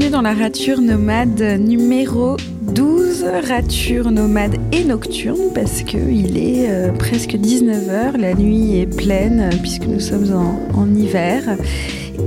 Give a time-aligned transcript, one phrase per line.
[0.00, 6.90] bienvenue dans la rature nomade numéro 12, rature nomade et nocturne parce qu'il est euh,
[6.92, 10.32] presque 19h, la nuit est pleine euh, puisque nous sommes
[10.74, 11.42] en, hiver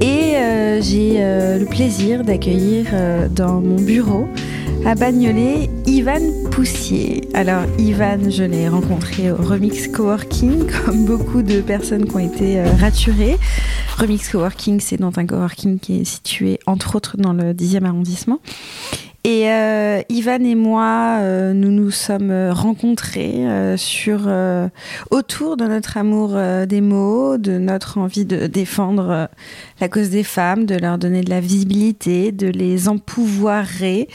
[0.02, 2.86] et euh, j'ai le plaisir d'accueillir
[3.32, 4.28] dans mon bureau
[4.86, 6.22] à Bagnolet Ivan
[6.52, 7.28] Poussier.
[7.34, 12.62] Alors Ivan, je l'ai rencontré au Remix Coworking, comme beaucoup de personnes qui ont été
[12.80, 13.38] raturées.
[13.98, 18.40] Remix Coworking, c'est dans un coworking qui est situé entre autres dans le 10e arrondissement.
[19.24, 23.46] Et euh, Ivan et moi, euh, nous nous sommes rencontrés
[23.78, 24.30] sur
[25.12, 29.30] autour de notre amour des mots, de notre envie de défendre
[29.80, 34.10] la cause des femmes, de leur donner de la visibilité, de les empouvoirer,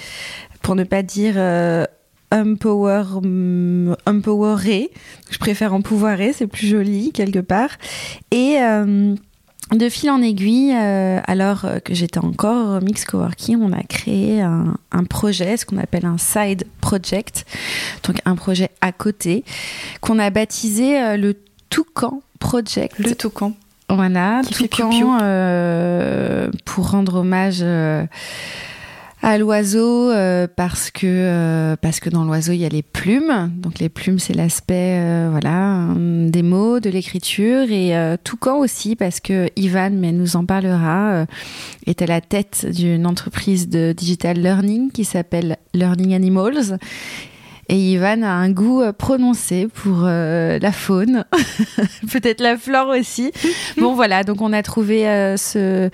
[0.63, 1.87] pour ne pas dire euh,
[2.31, 4.91] empower, mm, empowerer.
[5.31, 7.71] Je préfère empouvoirer, c'est plus joli quelque part.
[8.31, 9.15] Et euh,
[9.73, 14.75] de fil en aiguille, euh, alors que j'étais encore mix coworking, on a créé un,
[14.93, 17.45] un projet, ce qu'on appelle un side project,
[18.05, 19.45] donc un projet à côté,
[20.01, 21.35] qu'on a baptisé le
[21.71, 22.99] Toucan Project.
[22.99, 23.53] Le Toucan.
[23.91, 24.91] Voilà, Toucan,
[26.65, 27.65] pour rendre hommage
[29.23, 33.51] à l'oiseau euh, parce que euh, parce que dans l'oiseau il y a les plumes.
[33.57, 37.71] Donc les plumes c'est l'aspect euh, voilà des mots de l'écriture.
[37.71, 37.95] Et
[38.25, 41.27] Toucan aussi parce que Ivan mais nous en parlera
[41.87, 46.79] est à la tête d'une entreprise de digital learning qui s'appelle Learning Animals
[47.71, 51.25] et Ivan a un goût euh, prononcé pour euh, la faune,
[52.13, 53.31] peut-être la flore aussi.
[53.77, 55.91] bon voilà, donc on a trouvé euh, ce,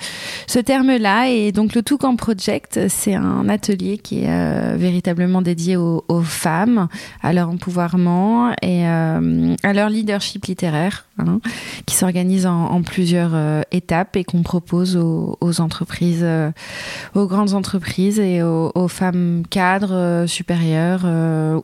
[0.47, 1.28] ce terme-là.
[1.31, 6.89] Et donc le Toucan Project, c'est un atelier qui est véritablement dédié aux, aux, femmes,
[7.22, 11.40] à leur empouvoirment et à leur leadership littéraire, hein,
[11.86, 16.26] qui s'organise en, en, plusieurs étapes et qu'on propose aux, aux entreprises,
[17.14, 21.04] aux grandes entreprises et aux, aux femmes cadres supérieures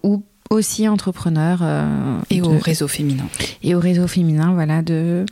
[0.02, 3.26] ou aussi entrepreneurs euh, et au réseau féminin.
[3.62, 5.24] Et au réseau féminin voilà de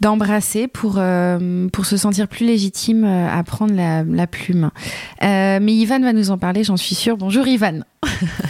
[0.00, 4.70] d'embrasser pour euh, pour se sentir plus légitime euh, à prendre la, la plume.
[5.20, 7.16] Mais Ivan va nous en parler j'en suis sûre.
[7.16, 7.80] Bonjour Ivan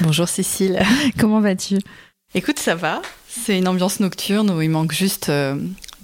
[0.03, 0.79] bonjour Cécile.
[1.19, 1.79] Comment vas-tu?
[2.39, 5.31] Écoute ça va c'est une ambiance nocturne où il manque juste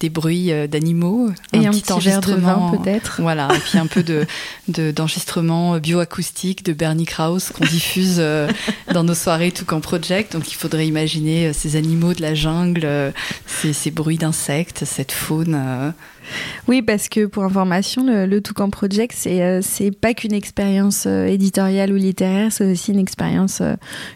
[0.00, 3.20] des bruits euh, d'animaux, et un, petit, enregistrement peut-être.
[3.20, 4.26] Voilà, et puis un peu de
[4.92, 8.48] d'enregistrement bioacoustique de Bernie Krause qu'on diffuse euh,
[8.92, 10.32] dans nos soirées tout qu'en project.
[10.32, 12.86] Donc il faudrait imaginer euh, ces animaux de la jungle,
[13.46, 15.94] ces, ces bruits d'insectes, cette faune.
[16.68, 19.60] Oui, parce que pour information, le, le Toucan Project, c'est euh,
[20.00, 23.74] pas qu'une expérience euh, éditoriale ou littéraire, c'est aussi une expérience euh,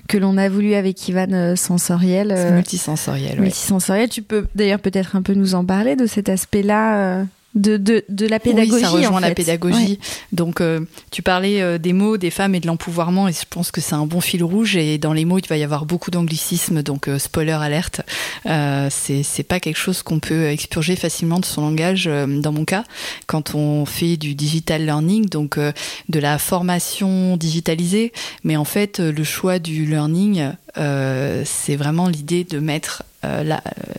[0.09, 2.35] que l'on a voulu avec Ivan sensoriel.
[2.53, 3.41] multisensoriel.
[3.41, 4.09] Multisensoriel.
[4.09, 7.25] Tu peux d'ailleurs peut-être un peu nous en parler de cet aspect-là
[7.55, 8.75] de, de, de, la pédagogie.
[8.75, 9.99] Oui, ça rejoint la pédagogie.
[10.33, 13.71] Donc, euh, tu parlais euh, des mots, des femmes et de l'empouvoirment, et je pense
[13.71, 14.77] que c'est un bon fil rouge.
[14.77, 18.03] Et dans les mots, il va y avoir beaucoup d'anglicisme, donc euh, spoiler alerte.
[18.45, 22.07] c'est pas quelque chose qu'on peut expurger facilement de son langage.
[22.07, 22.85] dans mon cas,
[23.27, 28.13] quand on fait du digital learning, donc de la formation digitalisée,
[28.45, 33.57] mais en fait, le choix du learning, c'est vraiment l'idée de mettre euh,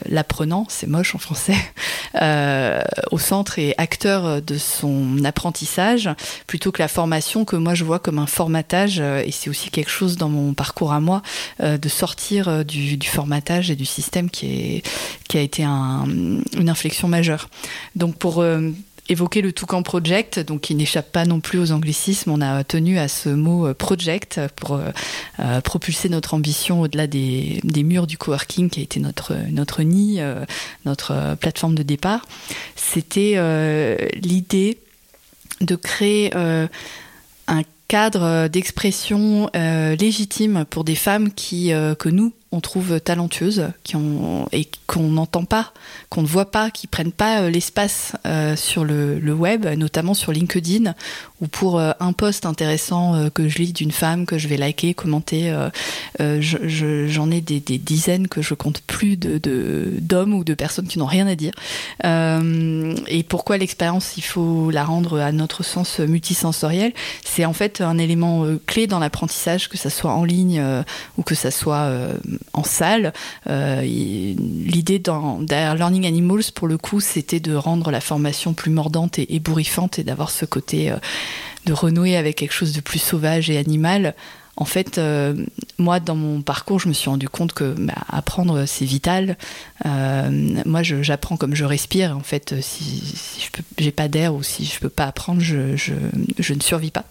[0.07, 1.57] l'apprenant, c'est moche en français,
[2.21, 2.81] euh,
[3.11, 6.09] au centre et acteur de son apprentissage,
[6.47, 9.71] plutôt que la formation que moi je vois comme un formatage, euh, et c'est aussi
[9.71, 11.21] quelque chose dans mon parcours à moi,
[11.59, 14.81] de sortir du, formatage et du système qui,
[15.33, 16.05] a été un,
[16.57, 17.49] une inflexion majeure.
[17.95, 18.43] Donc pour
[19.09, 22.31] évoquer le Toucan Project, donc qui n'échappe pas non plus aux anglicismes.
[22.31, 24.89] On a tenu à ce mot euh, project pour euh,
[25.39, 30.19] euh, propulser notre ambition au-delà des, murs du coworking qui a été notre, notre nid,
[30.85, 32.27] notre plateforme de départ.
[32.75, 33.35] C'était
[34.21, 34.77] l'idée
[35.61, 43.67] de créer un cadre d'expression légitime pour des femmes qui, que nous, on trouve talentueuses
[43.83, 45.71] qui ont, et qu'on n'entend pas,
[46.09, 50.31] qu'on ne voit pas, qui prennent pas euh, l'espace euh, sur le, web, notamment sur
[50.31, 50.95] LinkedIn,
[51.41, 54.93] ou pour euh, un post intéressant que je lis d'une femme que je vais liker,
[54.93, 55.55] commenter.
[56.19, 59.39] J'en ai des, des, dizaines que je compte plus de
[59.99, 61.53] d'hommes ou de personnes qui n'ont rien à dire.
[62.03, 66.93] et pourquoi l'expérience, il faut la rendre à notre sens multisensoriel?
[67.23, 70.63] C'est en fait un élément clé dans l'apprentissage, que ça soit en ligne
[71.17, 71.89] ou que ça soit
[72.53, 73.13] en salle.
[73.47, 79.19] Euh, l'idée derrière Learning Animals, pour le coup, c'était de rendre la formation plus mordante
[79.19, 80.97] et ébouriffante et d'avoir ce côté euh,
[81.65, 84.15] de renouer avec quelque chose de plus sauvage et animal
[84.61, 85.45] en fait, euh,
[85.77, 89.37] moi, dans mon parcours, je me suis rendu compte que bah, apprendre, c'est vital.
[89.85, 92.17] Moi, j'apprends comme je respire.
[92.17, 96.59] En fait, si, je n'ai pas d'air ou si je peux pas apprendre, je, ne
[96.61, 97.05] survis pas.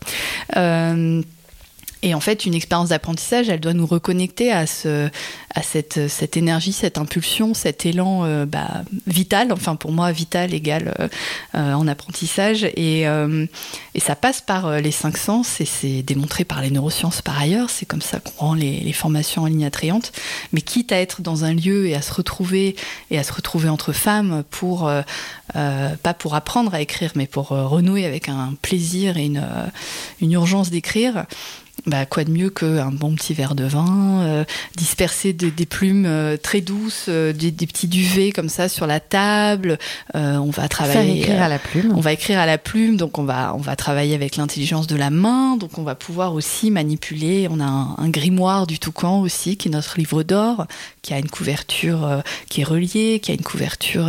[2.03, 5.09] Et en fait, une expérience d'apprentissage, elle doit nous reconnecter à, ce,
[5.55, 9.53] à cette, cette énergie, cette impulsion, cet élan euh, bah, vital.
[9.53, 11.09] Enfin, pour moi, vital égale euh,
[11.57, 12.65] euh, en apprentissage.
[12.65, 17.39] Et, et, ça passe par les cinq sens, et c'est démontré par les neurosciences par
[17.39, 17.69] ailleurs.
[17.69, 20.13] C'est comme ça qu'on rend les, les, formations en ligne attrayantes.
[20.53, 22.77] Mais quitte à être dans un lieu et à se retrouver,
[23.11, 24.91] et à se retrouver entre femmes pour,
[25.53, 29.45] pas pour apprendre à écrire, mais pour renouer avec un plaisir et une,
[30.21, 31.27] une urgence d'écrire,
[31.89, 34.45] bah, quoi de mieux qu'un bon petit verre de vin, euh,
[34.77, 38.87] disperser de, des plumes euh, très douces, euh, des, des, petits duvets comme ça sur
[38.87, 39.79] la table.
[40.15, 41.21] On va travailler.
[41.21, 41.93] écrire à la plume.
[41.97, 44.97] On va écrire à la plume, donc on va on va travailler avec l'intelligence de
[44.97, 47.49] la main, donc on va pouvoir aussi manipuler.
[47.51, 50.67] On a un, un grimoire du Toucan aussi, qui est notre livre d'or,
[51.03, 54.09] qui a une couverture qui est reliée, qui a une couverture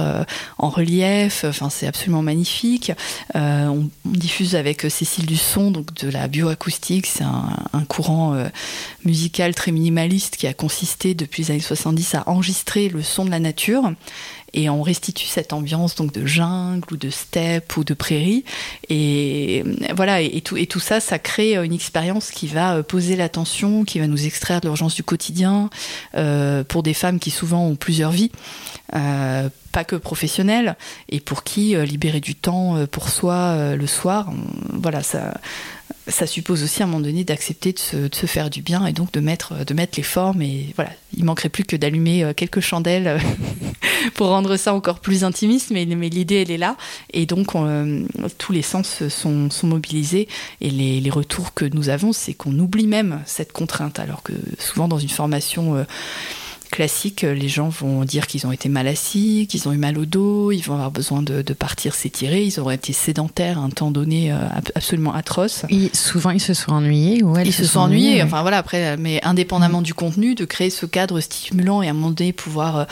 [0.57, 1.45] en relief.
[1.47, 2.91] Enfin, c'est absolument magnifique.
[3.35, 7.05] On, on, diffuse avec Cécile Dusson, donc de la bioacoustique.
[7.05, 8.47] C'est un un courant euh,
[9.05, 13.31] musical très minimaliste qui a consisté depuis les années 70 à enregistrer le son de
[13.31, 13.91] la nature.
[14.53, 18.43] Et on restitue cette ambiance donc de jungle ou de steppe ou de prairie.
[18.89, 22.83] Et euh, voilà et, tout et tout ça ça crée une expérience qui va euh,
[22.83, 25.69] poser l'attention qui va nous extraire de l'urgence du quotidien
[26.15, 28.31] euh, pour des femmes qui souvent ont plusieurs vies
[28.95, 30.75] euh, pas que professionnelles
[31.09, 34.31] et pour qui euh, libérer du temps pour soi le soir
[34.73, 35.33] voilà ça
[36.09, 39.11] ça suppose aussi à un moment donné d'accepter de se, faire du bien et donc
[39.11, 39.53] de mettre,
[39.97, 40.41] les formes.
[40.41, 43.19] Et voilà, il manquerait plus que d'allumer euh, quelques chandelles
[44.15, 46.75] pour rendre ça encore plus intimiste, mais, l'idée, elle est là.
[47.13, 48.01] Et donc, on, euh,
[48.37, 50.27] tous les sens sont, mobilisés.
[50.61, 54.87] Et les, retours que nous avons, c'est qu'on oublie même cette contrainte, alors que souvent
[54.87, 55.75] dans une formation...
[55.75, 55.83] Euh,
[56.69, 60.05] classique, les gens vont dire qu'ils ont été mal assis, qu'ils ont eu mal au
[60.05, 63.69] dos, ils vont avoir besoin de, de partir s'étirer, ils auraient été sédentaires à un
[63.69, 64.37] temps donné euh,
[64.75, 65.65] absolument atroce.
[65.69, 68.21] Et souvent ils se sont ennuyés ou elles ils se, sont ennuyés.
[68.23, 69.83] Enfin voilà, après, mais indépendamment mmh.
[69.83, 72.85] du contenu, de créer ce cadre stimulant et à un moment donné pouvoir euh,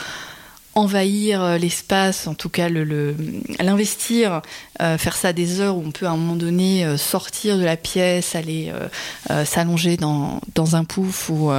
[0.77, 4.44] envahir euh, l'espace, en tout cas l'investir,
[4.79, 7.63] euh, faire ça des heures où on peut à un moment donné euh, sortir de
[7.63, 8.71] la pièce, aller
[9.45, 11.51] s'allonger dans, dans, un pouf ou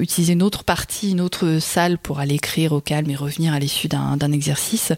[0.00, 3.58] utiliser une autre partie, une autre salle pour aller écrire au calme et revenir à
[3.58, 4.92] l'issue d'un exercice.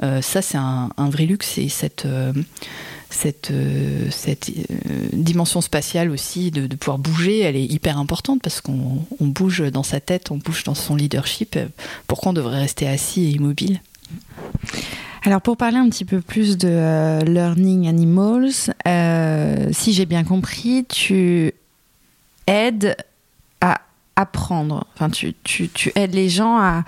[0.00, 2.06] ça, c'est un, un, vrai luxe et cette
[3.14, 8.40] cette, euh, cette euh, dimension spatiale aussi de, de, pouvoir bouger, elle est hyper importante
[8.42, 11.58] parce qu'on on bouge dans sa tête, on bouge dans son leadership.
[12.06, 13.80] Pourquoi on devrait rester assis et immobile?
[15.24, 18.52] Alors pour parler un petit peu plus de euh, Learning Animals,
[19.72, 21.52] si j'ai bien compris, tu
[22.46, 22.96] aides
[23.60, 23.80] à
[24.16, 26.84] apprendre, enfin tu, tu, tu aides les gens à,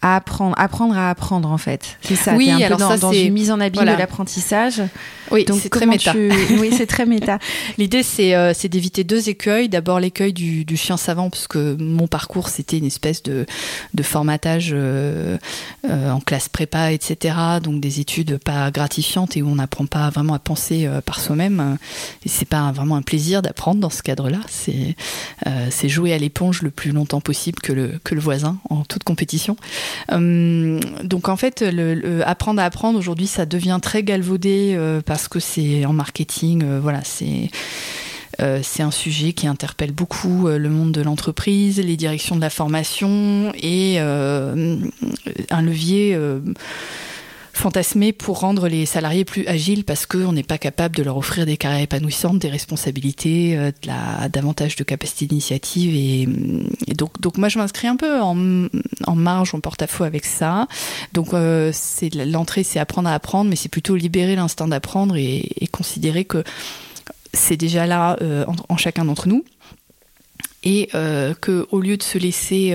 [0.00, 1.98] à apprendre, apprendre à apprendre en fait.
[2.02, 2.34] C'est ça.
[2.34, 3.94] Oui, un alors peu dans, ça, dans une mise en habit voilà.
[3.94, 4.82] de l'apprentissage.
[5.30, 6.12] Oui, c'est très méta.
[6.12, 6.30] Tu...
[6.58, 7.38] Oui, c'est très méta.
[7.76, 9.68] L'idée, c'est euh, d'éviter deux écueils.
[9.68, 13.46] D'abord l'écueil du, du, chien savant, parce que mon parcours, c'était une espèce de,
[13.94, 15.36] de formatage euh,
[15.88, 17.34] euh, en classe prépa, etc.
[17.62, 21.20] Donc des études pas gratifiantes et où on n'apprend pas vraiment à penser euh, par
[21.20, 21.76] soi-même.
[22.24, 24.40] Et c'est pas vraiment un plaisir d'apprendre dans ce cadre-là.
[24.48, 29.04] C'est jouer à l'éponge le plus longtemps possible que le, que le voisin en toute
[29.04, 29.56] compétition.
[30.12, 35.28] Euh, donc en fait, le, apprendre à apprendre aujourd'hui, ça devient très galvaudé euh, parce
[35.28, 37.50] que c'est en marketing, euh, voilà, c'est
[38.62, 43.52] c'est un sujet qui interpelle beaucoup le monde de l'entreprise, les directions de la formation
[43.60, 46.16] et un levier
[47.58, 51.44] fantasmé pour rendre les salariés plus agiles parce qu'on n'est pas capable de leur offrir
[51.44, 55.94] des carrières épanouissantes, des responsabilités, euh, de la, davantage de capacité d'initiative.
[55.94, 58.68] Et, donc, donc moi, je m'inscris un peu en,
[59.06, 60.68] en marge, en porte-à-faux avec ça.
[61.12, 61.72] Donc euh,
[62.14, 66.42] l'entrée, c'est apprendre à apprendre, mais c'est plutôt libérer l'instinct d'apprendre et, considérer que
[67.34, 69.44] c'est déjà là euh, en, en, chacun d'entre nous.
[70.64, 72.74] Et euh, qu'au lieu de se laisser...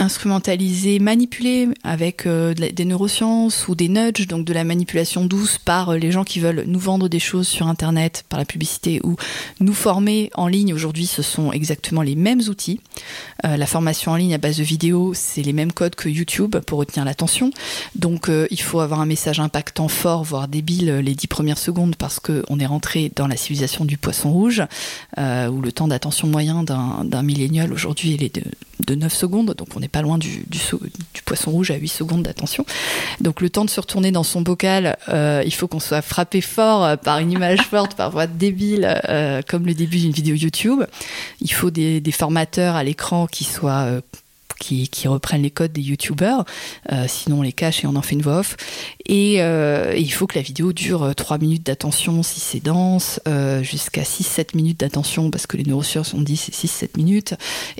[0.00, 5.90] Instrumentalisé, manipulé avec euh, des neurosciences ou des nudges, donc de la manipulation douce par
[5.90, 9.16] euh, les gens qui veulent nous vendre des choses sur Internet, par la publicité ou
[9.60, 10.72] nous former en ligne.
[10.72, 12.80] Aujourd'hui, ce sont exactement les mêmes outils.
[13.44, 16.56] Euh, la formation en ligne à base de vidéos, c'est les mêmes codes que YouTube
[16.60, 17.50] pour retenir l'attention.
[17.94, 22.20] Donc, il faut avoir un message impactant fort, voire débile les dix premières secondes parce
[22.20, 24.62] qu'on est rentré dans la civilisation du poisson rouge,
[25.18, 28.44] où le temps d'attention moyen d'un millénial aujourd'hui, est de,
[28.86, 29.54] de 9 secondes.
[29.54, 30.60] Donc, on est pas loin du, du,
[31.24, 32.64] poisson rouge à 8 secondes d'attention.
[33.20, 36.40] Donc le temps de se retourner dans son bocal, euh, il faut qu'on soit frappé
[36.40, 40.82] fort par une image forte, parfois débile, euh, comme le début d'une vidéo YouTube.
[41.40, 44.00] Il faut des, des formateurs à l'écran qui soient
[44.60, 46.44] euh, qui, reprennent les codes des youtubeurs,
[46.92, 48.56] euh, sinon on les cache et on en fait une voix off.
[49.06, 53.62] Et, euh, il faut que la vidéo dure 3 minutes d'attention si c'est dense, euh,
[53.62, 57.34] jusqu'à 6-7 minutes d'attention parce que les neurosciences ont dit c'est 6-7 minutes.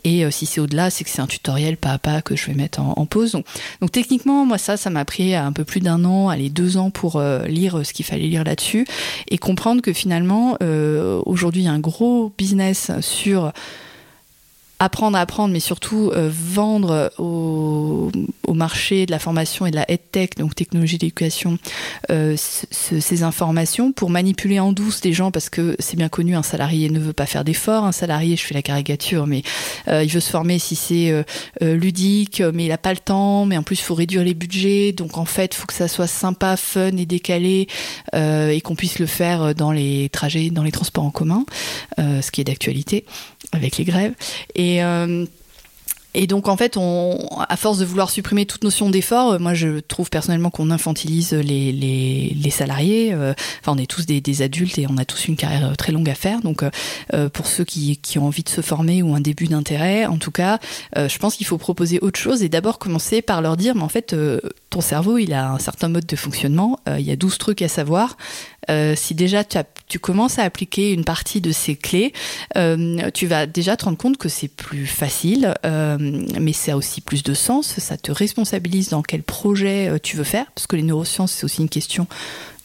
[0.04, 2.54] Et si c'est au-delà, c'est que c'est un tutoriel pas à pas que je vais
[2.54, 3.32] mettre en, pause.
[3.80, 6.90] Donc, techniquement, moi ça, ça m'a pris un peu plus d'un an, allez deux ans
[6.90, 8.86] pour lire ce qu'il fallait lire là-dessus
[9.28, 10.56] et comprendre que finalement,
[11.26, 13.52] aujourd'hui, il y a un gros business sur
[14.80, 18.10] apprendre à apprendre, mais surtout euh, vendre au,
[18.46, 21.58] au, marché de la formation et de la tech, donc technologie d'éducation,
[22.10, 26.42] euh, ces informations pour manipuler en douce les gens, parce que c'est bien connu, un
[26.42, 29.42] salarié ne veut pas faire d'efforts, un salarié, je fais la caricature, mais
[29.88, 31.24] euh, il veut se former si c'est
[31.60, 34.92] ludique, mais il n'a pas le temps, mais en plus il faut réduire les budgets,
[34.92, 37.68] donc en fait il faut que ça soit sympa, fun et décalé,
[38.14, 41.44] et qu'on puisse le faire dans les trajets, dans les transports en commun,
[41.98, 43.04] ce qui est d'actualité
[43.52, 44.14] avec les grèves.
[44.54, 45.26] Et euh,
[46.12, 49.54] et donc en fait, on, à force de vouloir supprimer toute notion d'effort, euh, moi
[49.54, 53.12] je trouve personnellement qu'on infantilise les, les, les salariés.
[53.12, 56.10] Euh, enfin, on est tous des, adultes et on a tous une carrière très longue
[56.10, 56.40] à faire.
[56.40, 56.64] Donc
[57.32, 60.30] pour ceux qui, qui, ont envie de se former ou un début d'intérêt, en tout
[60.32, 60.58] cas,
[60.96, 63.88] je pense qu'il faut proposer autre chose et d'abord commencer par leur dire, mais en
[63.88, 64.16] fait,
[64.70, 66.80] ton cerveau, il a un certain mode de fonctionnement.
[66.88, 68.16] il y a 12 trucs à savoir.
[68.68, 72.12] Si déjà tu, commences à appliquer une partie de ces clés,
[72.54, 75.54] tu vas déjà te rendre compte que c'est plus facile.
[75.64, 75.98] Euh,
[76.40, 80.16] mais ça a aussi plus de sens, ça te responsabilise dans quel projet euh, tu
[80.16, 82.06] veux faire, parce que les neurosciences, c'est aussi une question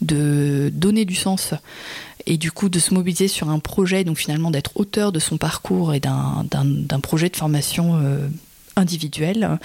[0.01, 1.53] de donner du sens
[2.25, 5.37] et du coup de se mobiliser sur un projet, donc finalement d'être auteur de son
[5.37, 7.99] parcours et d'un projet de formation
[8.75, 9.57] individuel.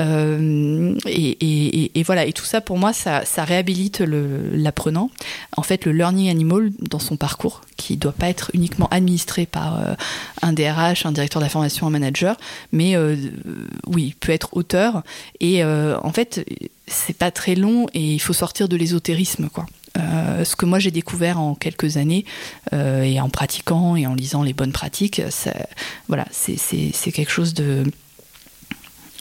[0.00, 5.10] Euh, et, voilà, et tout ça pour moi, ça, réhabilite l'apprenant.
[5.56, 9.46] En fait, le learning animal dans son parcours, qui ne doit pas être uniquement administré
[9.46, 9.94] par euh,
[10.42, 12.36] un DRH, un directeur de la formation, un manager,
[12.72, 13.16] mais euh,
[13.86, 15.02] oui, peut être auteur.
[15.40, 16.46] Et en fait,
[16.86, 19.66] c'est pas très long et il faut sortir de l'ésotérisme, quoi.
[19.96, 22.24] ce que moi j'ai découvert en quelques années
[22.72, 25.22] et en pratiquant et en lisant les bonnes pratiques,
[26.08, 27.84] voilà, c'est quelque chose de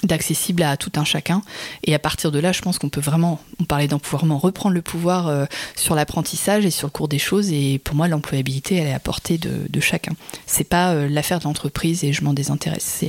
[0.03, 1.41] d'accessible à tout un chacun.
[1.83, 4.81] Et à partir de là, je pense qu'on peut vraiment, on parlait d'empouvoirment, reprendre le
[4.81, 5.45] pouvoir euh,
[5.75, 7.51] sur l'apprentissage et sur le cours des choses.
[7.51, 10.13] Et pour moi, l'employabilité, elle est à portée de, de chacun.
[10.45, 13.03] C'est pas euh, l'affaire de l'entreprise et je m'en désintéresse.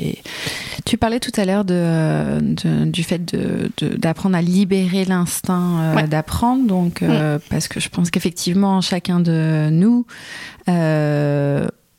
[0.85, 2.41] Tu parlais tout à l'heure de,
[2.87, 3.35] du fait
[3.81, 6.67] d'apprendre à libérer l'instinct euh, d'apprendre.
[6.67, 7.39] Donc, mm.
[7.51, 10.07] parce que je pense qu'effectivement, chacun de nous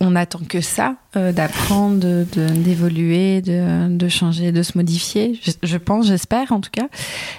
[0.02, 5.40] on attend que ça, euh, d'apprendre, d'évoluer, de, de, changer, de se modifier.
[5.64, 6.88] Je, pense, j'espère en tout cas.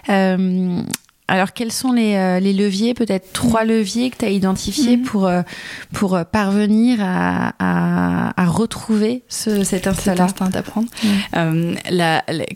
[0.09, 0.83] Euh,
[1.29, 5.03] alors, quels sont les, euh, les leviers, peut-être trois leviers que tu as identifiés mhm.
[5.03, 5.43] pour, euh,
[5.93, 10.15] pour euh, parvenir à, à, à retrouver ce, cet instinct
[10.51, 10.89] d'apprendre
[11.37, 11.75] euh,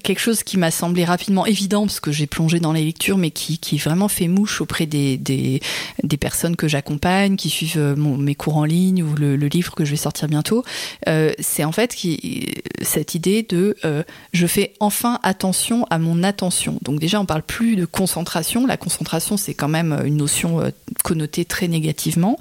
[0.05, 3.33] Quelque chose qui m'a semblé rapidement évident, parce que j'ai plongé dans les lectures, mais
[3.33, 5.61] qui, qui vraiment fait mouche auprès des, des,
[6.05, 9.75] des personnes que j'accompagne, qui suivent mon, mes cours en ligne ou le, le, livre
[9.75, 10.65] que je vais sortir bientôt,
[11.41, 12.47] c'est en fait qui,
[12.83, 13.77] cette idée de
[14.33, 16.79] je fais enfin attention à mon attention.
[16.83, 20.71] Donc déjà, on parle plus de concentration la concentration, c'est quand même une notion euh,
[21.05, 22.39] connotée très négativement.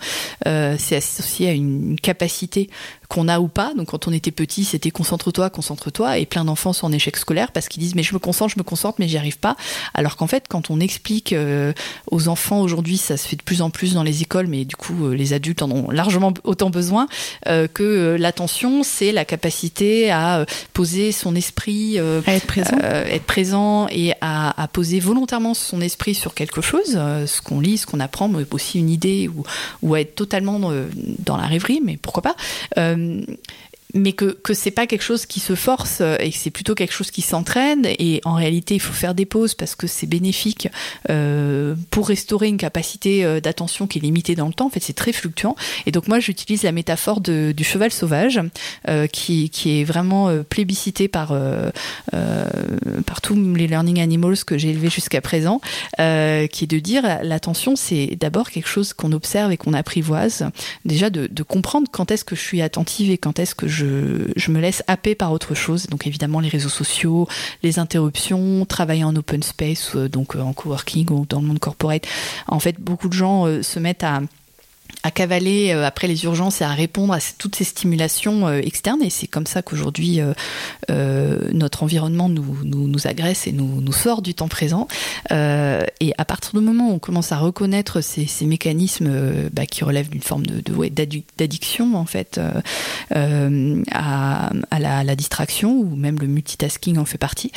[0.48, 2.70] Euh, c'est associé à une capacité
[3.10, 3.74] qu'on a ou pas.
[3.74, 7.52] Donc quand on était petit, c'était concentre-toi, concentre-toi, et plein d'enfants sont en échec scolaire
[7.52, 9.58] parce qu'ils disent mais je me concentre, je me concentre, mais j'y arrive pas.
[9.96, 11.74] Alors qu'en fait, quand on explique euh,
[12.12, 14.76] aux enfants aujourd'hui, ça se fait de plus en plus dans les écoles, mais du
[14.76, 17.08] coup euh, les adultes en ont largement autant besoin
[17.48, 23.88] euh, que l'attention, c'est la capacité à poser son esprit, à être présent, être présent
[23.90, 28.00] et à, à, poser volontairement son esprit sur quelque chose, ce qu'on lit, ce qu'on
[28.00, 29.44] apprend, mais aussi une idée ou,
[29.82, 32.36] ou à être totalement dans la rêverie, mais pourquoi pas
[33.00, 33.38] Um.
[33.96, 36.76] Mais que que c'est pas quelque chose qui se force euh, et que c'est plutôt
[36.76, 37.86] quelque chose qui s'entraîne.
[37.86, 40.68] Et en réalité il faut faire des pauses parce que c'est bénéfique
[41.10, 44.68] euh, pour restaurer une capacité euh, d'attention qui est limitée dans le temps.
[44.68, 45.56] En fait c'est très fluctuant.
[45.88, 48.40] Et donc moi j'utilise la métaphore du cheval sauvage
[49.12, 51.34] qui, qui est vraiment euh, plébiscité par
[53.06, 55.62] par tous les learning animals que j'ai élevés jusqu'à présent
[55.98, 56.04] qui
[56.64, 60.50] est de dire l'attention c'est d'abord quelque chose qu'on observe et qu'on apprivoise.
[60.86, 63.79] Déjà de, de comprendre quand est-ce que je suis attentive et quand est-ce que je
[63.80, 65.88] je, me laisse happer par autre chose.
[65.88, 67.28] Donc évidemment les réseaux sociaux,
[67.64, 71.60] les interruptions, travailler en open space, euh, donc euh, en coworking ou dans le monde
[71.60, 72.04] corporate.
[72.48, 74.22] En fait, beaucoup de gens euh, se mettent à
[75.04, 79.02] à cavaler euh, après les urgences et à répondre à toutes ces stimulations euh, externes.
[79.02, 80.20] Et c'est comme ça qu'aujourd'hui,
[80.90, 84.88] euh, notre environnement nous, nous, agresse et nous, nous, sort du temps présent.
[85.32, 90.10] et à partir du moment où on commence à reconnaître ces, mécanismes bah, qui relèvent
[90.10, 90.62] d'une forme de,
[91.38, 92.40] d'addiction, en fait,
[93.12, 97.52] à, à, la, à la distraction, ou même le multitasking en fait partie,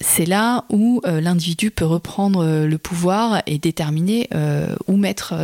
[0.00, 5.34] c'est là où euh, l'individu peut reprendre euh, le pouvoir et déterminer euh, où mettre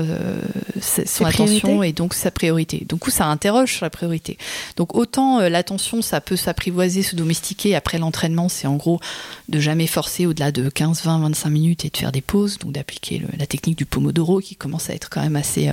[0.80, 2.84] son attention et donc sa priorité.
[2.88, 4.38] Donc ça interroge sur la priorité.
[4.76, 7.74] Donc autant l'attention, ça peut s'apprivoiser, se domestiquer.
[7.74, 9.00] Après l'entraînement, c'est en gros
[9.48, 12.72] de jamais forcer au-delà de 15, 20, 25 minutes et de faire des pauses, donc
[12.72, 15.70] d'appliquer la technique du Pomodoro qui commence à être quand même assez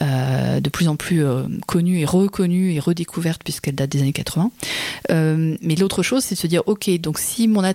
[0.00, 1.24] de plus en plus
[1.66, 4.50] connue et reconnue et redécouverte puisqu'elle date des années 80.
[5.10, 7.71] mais l'autre chose, c'est de se dire, ok, donc si mon attention,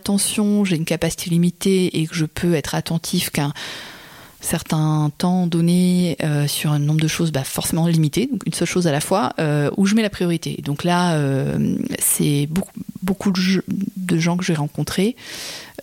[0.63, 3.53] j'ai une capacité limitée et que je peux être attentif qu'un
[4.39, 8.67] certain temps donné euh, sur un nombre de choses bah, forcément limité, donc une seule
[8.67, 10.59] chose à la fois, euh, où je mets la priorité.
[10.63, 15.15] Donc là, euh, c'est beaucoup, beaucoup de, gens que j'ai rencontrés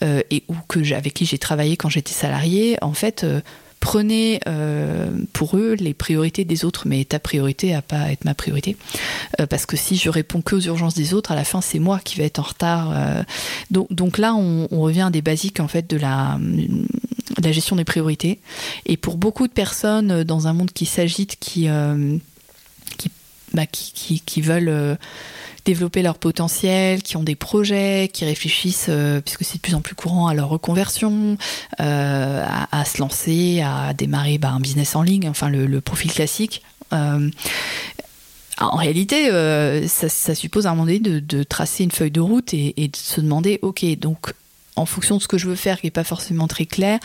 [0.03, 3.25] et que avec qui j'ai travaillé quand j'étais salarié, en fait,
[3.85, 8.25] prenez euh, pour eux les priorités des autres, mais ta priorité n'a pas à être
[8.25, 8.79] ma priorité.
[9.41, 11.79] Euh, parce que si je réponds que aux urgences des autres, à la fin, c'est
[11.79, 12.93] moi qui vais être en retard.
[12.95, 13.23] Euh.
[13.71, 16.39] Donc, donc, là, on, revient à des basiques en fait de la,
[17.53, 18.41] gestion des priorités.
[18.87, 21.69] Et pour beaucoup de personnes dans un monde qui s'agite, qui,
[22.97, 23.11] qui,
[23.53, 24.97] bah, qui, qui, veulent
[25.65, 29.81] développer leur potentiel, qui ont des projets, qui réfléchissent, euh, puisque c'est de plus en
[29.81, 31.37] plus courant, à leur reconversion,
[31.81, 36.63] euh, à, se lancer, à démarrer bah, un business en ligne, enfin le, profil classique.
[36.93, 37.31] Euh,
[38.59, 39.31] en réalité,
[39.89, 42.97] ça, suppose à un moment donné de, tracer une feuille de route et, et, de
[42.97, 44.33] se demander, ok, donc
[44.77, 46.99] en fonction de ce que je veux faire, qui n'est pas forcément très clair,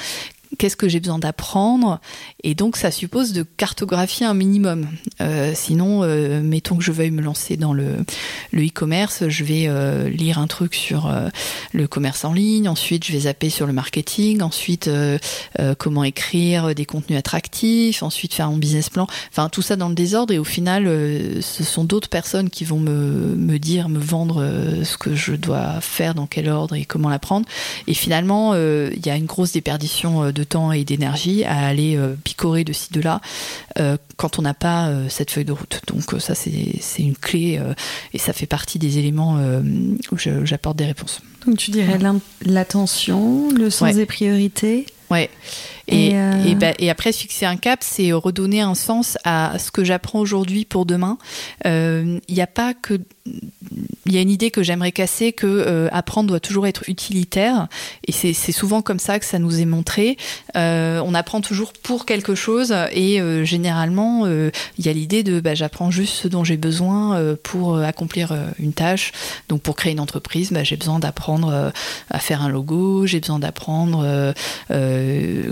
[0.58, 2.00] qu'est-ce que j'ai besoin d'apprendre
[2.44, 4.88] et donc ça suppose de cartographier un minimum.
[5.22, 8.06] Euh, sinon euh, mettons que je veuille me lancer dans le
[8.56, 11.12] e-commerce je vais euh, lire un truc sur
[11.74, 14.90] le commerce en ligne ensuite je vais zapper sur le marketing ensuite
[15.78, 19.08] comment écrire des contenus attractifs ensuite faire mon business plan.
[19.32, 20.34] Enfin tout ça dans le désordre.
[20.34, 20.86] Et au final
[21.42, 24.46] ce sont d'autres personnes qui vont me, me dire me vendre
[24.84, 27.48] ce que je dois faire dans quel ordre et comment l'apprendre.
[27.88, 31.98] Et finalement il y a une grosse déperdition de de temps et d'énergie à aller
[31.98, 33.20] euh, picorer de ci, de là,
[33.78, 35.82] euh, quand on n'a pas euh, cette feuille de route.
[35.88, 37.62] Donc ça, c'est une clé
[38.14, 39.40] et ça fait partie des éléments
[40.12, 41.22] où j'apporte des réponses.
[41.46, 42.00] Donc tu dirais
[42.42, 45.30] l'attention, le sens des priorités Ouais.
[45.90, 46.10] Et,
[46.46, 50.20] et, bah, et, après, fixer un cap, c'est redonner un sens à ce que j'apprends
[50.20, 51.18] aujourd'hui pour demain.
[51.66, 53.00] Il n'y a pas que
[54.06, 57.68] il y a une idée que j'aimerais casser que euh, apprendre doit toujours être utilitaire
[58.08, 60.18] et c'est souvent comme ça que ça nous est montré.
[60.58, 65.40] Euh, on apprend toujours pour quelque chose et euh, généralement il y a l'idée de
[65.40, 69.12] bah, j'apprends juste ce dont j'ai besoin pour accomplir une tâche.
[69.48, 71.72] Donc pour créer une entreprise, bah, j'ai besoin d'apprendre
[72.10, 74.34] à faire un logo, j'ai besoin d'apprendre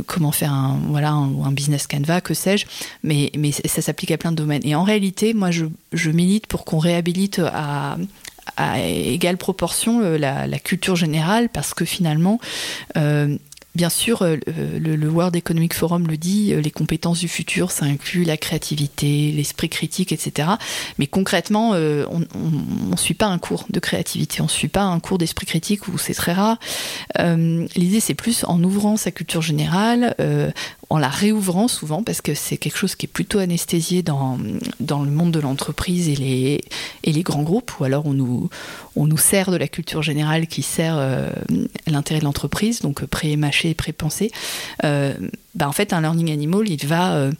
[0.07, 2.65] comment faire un voilà un, business canvas, que sais-je.
[3.03, 3.31] Mais
[3.65, 4.65] ça s'applique à plein de domaines.
[4.65, 5.65] Et en réalité, moi je,
[6.09, 7.97] milite pour qu'on réhabilite à,
[8.55, 12.39] à égale proportion euh, la, culture générale parce que finalement
[12.97, 13.37] euh,
[13.77, 18.23] Bien sûr, euh, le, World Economic Forum le dit, les compétences du futur, ça inclut
[18.23, 20.49] la créativité, l'esprit critique, etc.
[20.97, 24.99] Mais concrètement, on ne suit pas un cours de créativité, on ne suit pas un
[24.99, 26.57] cours d'esprit critique où c'est très rare.
[27.19, 30.15] L'idée, c'est plus en ouvrant sa culture générale,
[30.89, 34.37] en la réouvrant souvent, parce que c'est quelque chose qui est plutôt anesthésié dans,
[34.79, 36.61] dans le monde de l'entreprise et les,
[37.03, 38.49] et les grands groupes, ou alors on nous,
[38.95, 41.29] on nous sert de la culture générale qui sert euh,
[41.87, 44.31] l'intérêt de l'entreprise, donc pré-mâché, pré-pensé.
[44.85, 45.13] Euh,
[45.55, 47.15] bah en fait, un learning animal, il va...
[47.15, 47.31] Euh,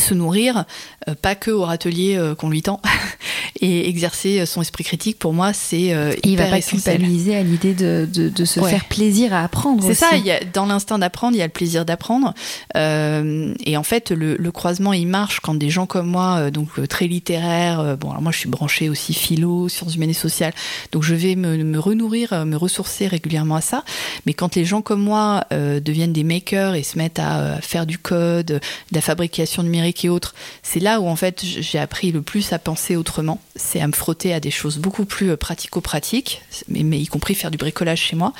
[0.00, 0.64] se nourrir,
[1.08, 2.80] euh, pas que au râtelier euh, qu'on lui tend,
[3.60, 7.74] et exercer son esprit critique, pour moi, c'est euh, Il va pas culpabiliser à l'idée
[7.74, 9.82] de, de, se faire plaisir à apprendre.
[9.84, 12.34] C'est ça, il y a, dans l'instinct d'apprendre, il y a le plaisir d'apprendre.
[12.74, 17.06] et en fait, le, le, croisement, il marche quand des gens comme moi, donc très
[17.06, 20.52] littéraires, bon, alors moi je suis branchée aussi philo, sciences humaines et sociales,
[20.92, 23.84] donc je vais me, me renourrir, me ressourcer régulièrement à ça.
[24.26, 27.98] Mais quand les gens comme moi deviennent des makers et se mettent à faire du
[27.98, 28.60] code, de
[28.92, 32.58] la fabrication numérique, et autres, c'est là où en fait j'ai appris le plus à
[32.58, 33.40] penser autrement.
[33.54, 37.50] C'est à me frotter à des choses beaucoup plus euh, pratico-pratiques, mais, y compris faire
[37.50, 38.32] du bricolage chez moi.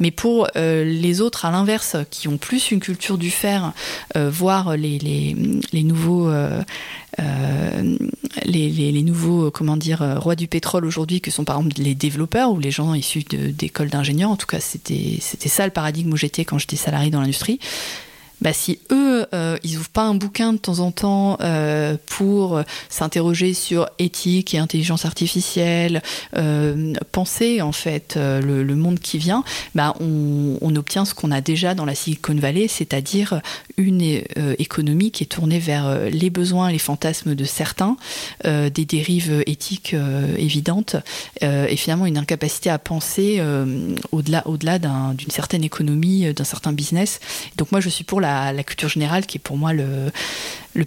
[0.00, 3.72] Mais pour euh, les autres, à l'inverse, qui ont plus une culture du faire,
[4.16, 4.98] euh, voir les,
[5.72, 6.30] nouveaux.
[8.44, 12.50] les, les, nouveaux comment dire rois du pétrole aujourd'hui que sont par exemple les développeurs
[12.50, 16.16] ou les gens issus d'écoles d'ingénieurs en tout cas c'était c'était ça le paradigme où
[16.16, 17.58] j'étais quand j'étais salarié dans l'industrie
[18.40, 22.62] bah, si eux, euh, ils ouvrent pas un bouquin de temps en temps euh, pour
[22.88, 26.02] s'interroger sur éthique et intelligence artificielle,
[26.36, 29.44] euh, penser en fait euh, le, monde qui vient,
[29.74, 33.40] bah, on, obtient ce qu'on a déjà dans la Silicon Valley, c'est-à-dire
[33.78, 34.02] une
[34.36, 37.96] euh, économie qui est tournée vers les besoins, les fantasmes de certains,
[38.44, 39.96] des dérives éthiques
[40.36, 40.96] évidentes,
[41.40, 43.40] et finalement une incapacité à penser
[44.12, 47.20] au-delà d'une certaine économie, d'un certain business.
[47.56, 50.12] Donc moi, je suis pour la la, culture générale qui est pour moi le,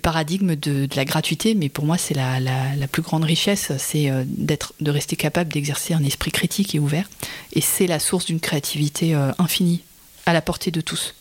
[0.01, 4.23] paradigme de, la gratuité, mais pour moi c'est la, la, plus grande richesse, c'est euh,
[4.25, 7.09] d'être, de rester capable d'exercer un esprit critique et ouvert,
[7.53, 9.83] et c'est la source d'une créativité euh, infinie,
[10.25, 11.15] à la portée de tous.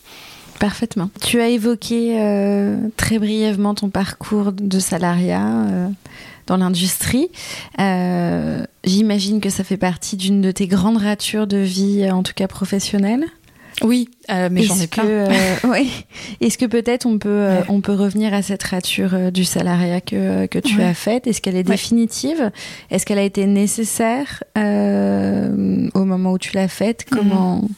[0.58, 1.10] Parfaitement.
[1.22, 5.66] Tu as évoqué euh, très brièvement ton parcours de salariat
[6.48, 7.28] dans l'industrie.
[8.84, 12.48] J'imagine que ça fait partie d'une de tes grandes ratures de vie, en tout cas
[12.48, 13.24] professionnelle.
[13.82, 15.04] Oui, euh, mais j'en ai plein.
[15.04, 15.26] Euh,
[15.64, 15.90] oui.
[16.40, 17.64] Est-ce que peut-être on peut euh, ouais.
[17.68, 20.84] on peut revenir à cette rature euh, du salariat que que tu ouais.
[20.84, 21.26] as faite?
[21.26, 22.38] Est-ce qu'elle est définitive?
[22.40, 22.50] Ouais.
[22.90, 27.06] Est-ce qu'elle a été nécessaire euh, au moment où tu l'as faite?
[27.10, 27.62] Comment?
[27.62, 27.68] Mmh.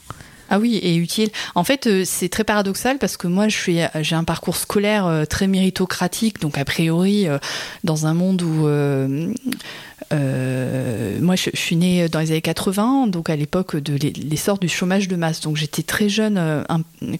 [0.52, 1.28] Ah oui, et utile.
[1.54, 5.24] En fait, euh, c'est très paradoxal parce que moi, je suis, j'ai un parcours scolaire
[5.28, 7.28] très méritocratique, donc a priori,
[7.84, 8.66] dans un monde où
[10.12, 14.68] euh, moi, je, suis née dans les années 80, donc à l'époque de l'essor du
[14.68, 15.40] chômage de masse.
[15.40, 16.62] Donc j'étais très jeune, euh,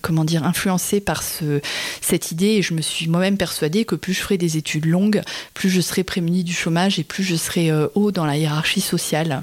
[0.03, 1.61] comment dire, influencée par ce,
[2.00, 5.22] cette idée, et je me suis moi-même persuadée que plus je ferais des études longues,
[5.55, 8.81] plus je serais prémunie du chômage et plus je serais euh, haut dans la hiérarchie
[8.81, 9.42] sociale.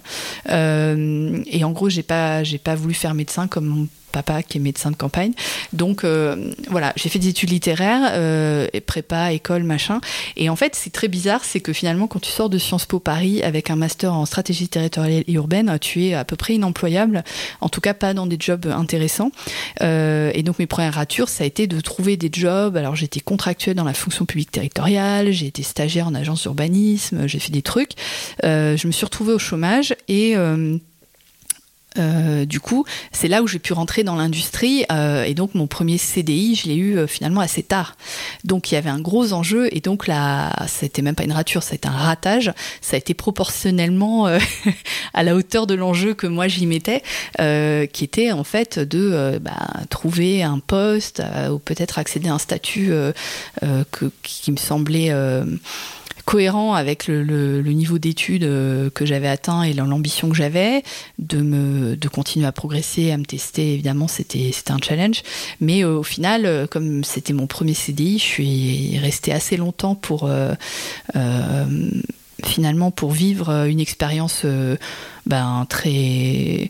[0.49, 4.57] Euh, et en gros, j'ai pas, j'ai pas voulu faire médecin comme mon papa qui
[4.57, 5.33] est médecin de campagne.
[5.73, 10.01] Donc euh, voilà, j'ai fait des études littéraires, euh, prépa, école, machin.
[10.35, 12.99] Et en fait, c'est très bizarre, c'est que finalement, quand tu sors de Sciences Po
[12.99, 17.23] Paris avec un master en stratégie territoriale et urbaine, tu es à peu près inemployable,
[17.61, 19.31] en tout cas pas dans des jobs intéressants.
[19.81, 22.77] Euh, et donc mes premières ratures, ça a été de trouver des jobs.
[22.77, 27.39] Alors j'étais contractuelle dans la fonction publique territoriale, j'ai été stagiaire en agence d'urbanisme, j'ai
[27.39, 27.91] fait des trucs.
[28.43, 30.35] Je me suis retrouvée au chômage et
[31.97, 35.67] euh, du coup, c'est là où j'ai pu rentrer dans l'industrie euh, et donc mon
[35.67, 37.95] premier CDI, je l'ai eu euh, finalement assez tard.
[38.43, 41.63] Donc il y avait un gros enjeu et donc là, c'était même pas une rature,
[41.63, 42.53] c'était un ratage.
[42.81, 44.27] Ça a été proportionnellement
[45.13, 47.01] à la hauteur de l'enjeu que moi j'y mettais,
[47.37, 52.91] qui était en fait de bah, trouver un poste ou peut-être accéder à un statut
[54.23, 55.13] qui me semblait
[56.27, 60.83] cohérent avec le, niveau d'études euh, que j'avais atteint et l'ambition que j'avais
[61.19, 63.73] de me de continuer à progresser à me tester.
[63.73, 65.23] Évidemment c'était un challenge.
[65.61, 69.95] Mais euh, au final euh, comme c'était mon premier CDI je suis resté assez longtemps
[69.95, 70.29] pour
[72.43, 74.45] finalement pour vivre une expérience
[75.25, 76.69] ben très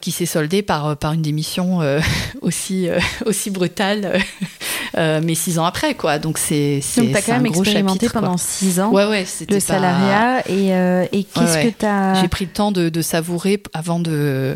[0.00, 2.00] qui s'est soldée par, par une démission euh,
[2.40, 4.20] aussi, euh, aussi brutale
[4.96, 6.18] euh, mais six ans après quoi.
[6.18, 10.42] Donc c'est donc as quand même expérimenté chapitre, pendant six ans ouais, ouais, le salariat
[10.42, 10.50] pas...
[10.52, 13.62] et, euh, et qu'est-ce ouais, que tu as j'ai pris le temps de, de savourer
[13.74, 14.54] avant de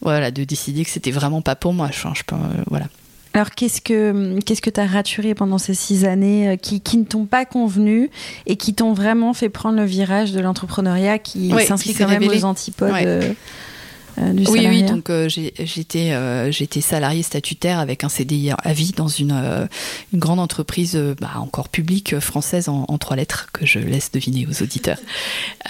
[0.00, 2.36] voilà de décider que c'était vraiment pas pour moi je, je peux,
[2.68, 2.86] voilà.
[3.34, 6.96] Alors qu'est-ce que qu'est-ce que tu as raturé pendant ces six années euh, qui, qui
[6.96, 8.08] ne t'ont pas convenu
[8.46, 12.28] et qui t'ont vraiment fait prendre le virage de l'entrepreneuriat qui s'inscrit quand révélé.
[12.28, 13.32] même aux antipodes euh, euh,
[14.16, 14.68] du oui, salariat.
[14.70, 19.32] oui, donc euh, j'étais euh, j'étais salarié statutaire avec un CDI à vie dans une,
[19.32, 19.66] euh,
[20.12, 24.12] une grande entreprise euh, bah, encore publique française en, en, trois lettres que je laisse
[24.12, 24.98] deviner aux auditeurs.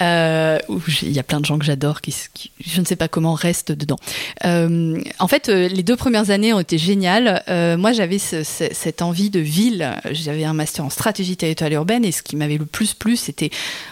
[0.01, 0.59] Euh,
[1.03, 3.33] il y a plein de gens que j'adore qui, qui, je ne sais pas comment
[3.33, 3.95] restent dedans.
[4.43, 7.43] Euh, en fait, euh, les deux premières années ont été géniales.
[7.47, 9.89] Euh, moi, j'avais ce, ce, cette envie de ville.
[10.11, 13.51] J'avais un master en stratégie territoriale urbaine et ce qui m'avait le plus plu, c'était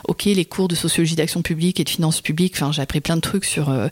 [0.10, 2.56] ok les cours de sociologie d'action publique et de finances publiques.
[2.58, 3.88] Enfin, j'ai appris plein de trucs sur euh,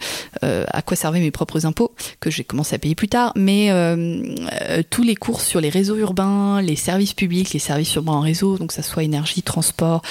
[0.51, 3.71] euh, à quoi servaient mes propres impôts que j'ai commencé à payer plus tard, mais
[3.71, 4.21] euh,
[4.69, 8.21] euh, tous les cours sur les réseaux urbains, les services publics, les services urbains en
[8.21, 10.01] réseau, donc ça soit énergie, transport,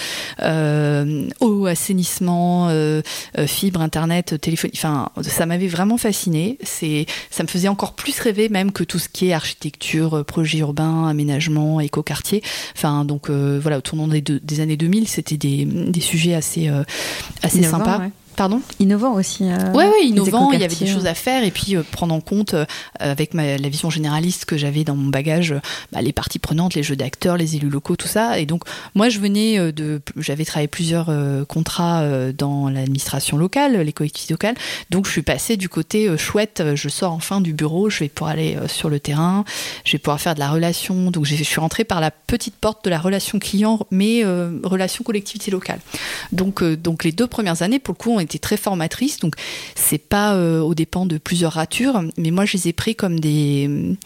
[0.40, 2.70] eau, assainissement,
[3.46, 6.59] fibre, internet, téléphone, enfin ça m'avait vraiment fasciné.
[7.31, 11.07] Ça me faisait encore plus rêver même que tout ce qui est architecture, projet urbain,
[11.07, 12.42] aménagement, écoquartier.
[12.76, 16.70] Enfin donc voilà, au tournant des, des années 2000, c'était des, des sujets assez
[17.42, 17.98] assez sympas.
[17.98, 18.11] Ouais.
[18.40, 19.44] Pardon Innovant aussi.
[19.44, 20.50] Euh, oui, ouais, innovant.
[20.53, 22.64] Il y avait des choses à faire et puis euh, prendre en compte, euh,
[22.98, 25.55] avec ma, la vision généraliste que j'avais dans mon bagage,
[25.92, 28.38] bah, les parties prenantes, les jeux d'acteurs, les élus locaux, tout ça.
[28.38, 28.62] Et donc,
[28.94, 30.00] moi, je venais euh, de.
[30.16, 34.55] J'avais travaillé plusieurs euh, contrats euh, dans l'administration locale, les collectivités locales.
[34.88, 36.62] Donc, je suis passée du côté euh, chouette.
[36.76, 39.44] Je sors enfin du bureau, je vais pouvoir aller euh, sur le terrain,
[39.85, 41.11] je vais pouvoir faire de la relation.
[41.11, 45.05] Donc, je suis rentrée par la petite porte de la relation client, mais euh, relation
[45.05, 45.81] collectivité locale.
[46.33, 49.19] Donc, euh, donc, les deux premières années, pour le coup, ont très formatrices.
[49.19, 49.35] Donc,
[49.75, 53.97] c'est pas au dépend de plusieurs ratures, mais moi, je les ai pris comme des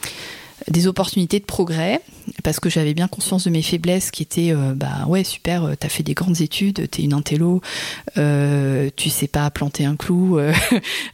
[0.68, 2.00] des opportunités de progrès
[2.42, 5.74] parce que j'avais bien conscience de mes faiblesses qui étaient euh, bah ouais super euh,
[5.78, 7.60] t'as fait des grandes études t'es une intello
[8.18, 10.52] euh, tu sais pas planter un clou euh,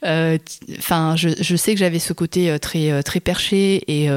[0.78, 4.08] enfin je, je, sais que j'avais ce côté très très perché et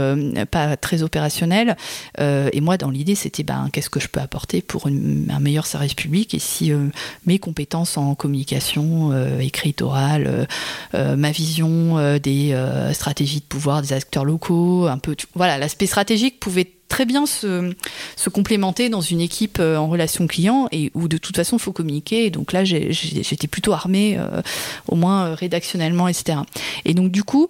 [0.52, 1.76] pas très opérationnel
[2.20, 5.94] et moi dans l'idée c'était ben qu'est-ce que je peux apporter pour un meilleur service
[5.94, 6.72] public et si
[7.26, 10.48] mes compétences en communication écrite orale
[10.94, 12.56] ma vision des
[12.94, 17.74] stratégies de pouvoir des acteurs locaux un peu voilà, l'aspect stratégique pouvait très bien se,
[18.16, 21.60] se, complémenter dans une équipe euh, en relation client et où de toute façon il
[21.60, 22.30] faut communiquer.
[22.30, 24.44] donc là, j'étais plutôt armée, euh,
[24.88, 26.38] au moins euh, rédactionnellement, etc.
[26.86, 27.50] Et donc du coup,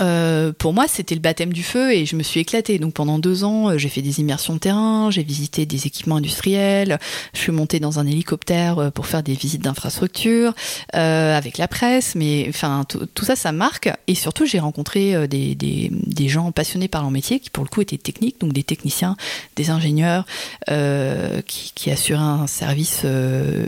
[0.00, 2.78] euh, pour moi, c'était le baptême du feu et je me suis éclatée.
[2.78, 6.16] Donc pendant deux ans, euh, j'ai fait des immersions de terrain, j'ai visité des équipements
[6.16, 6.98] industriels,
[7.34, 10.54] je suis montée dans un hélicoptère euh, pour faire des visites d'infrastructures
[10.94, 12.14] euh, avec la presse.
[12.14, 12.84] Mais enfin,
[13.14, 13.90] tout ça, ça marque.
[14.06, 17.68] Et surtout, j'ai rencontré des, des, des, gens passionnés par leur métier qui, pour le
[17.68, 19.16] coup, étaient techniques, donc des techniciens,
[19.56, 20.26] des ingénieurs
[20.70, 23.04] euh, qui, qui, assuraient un service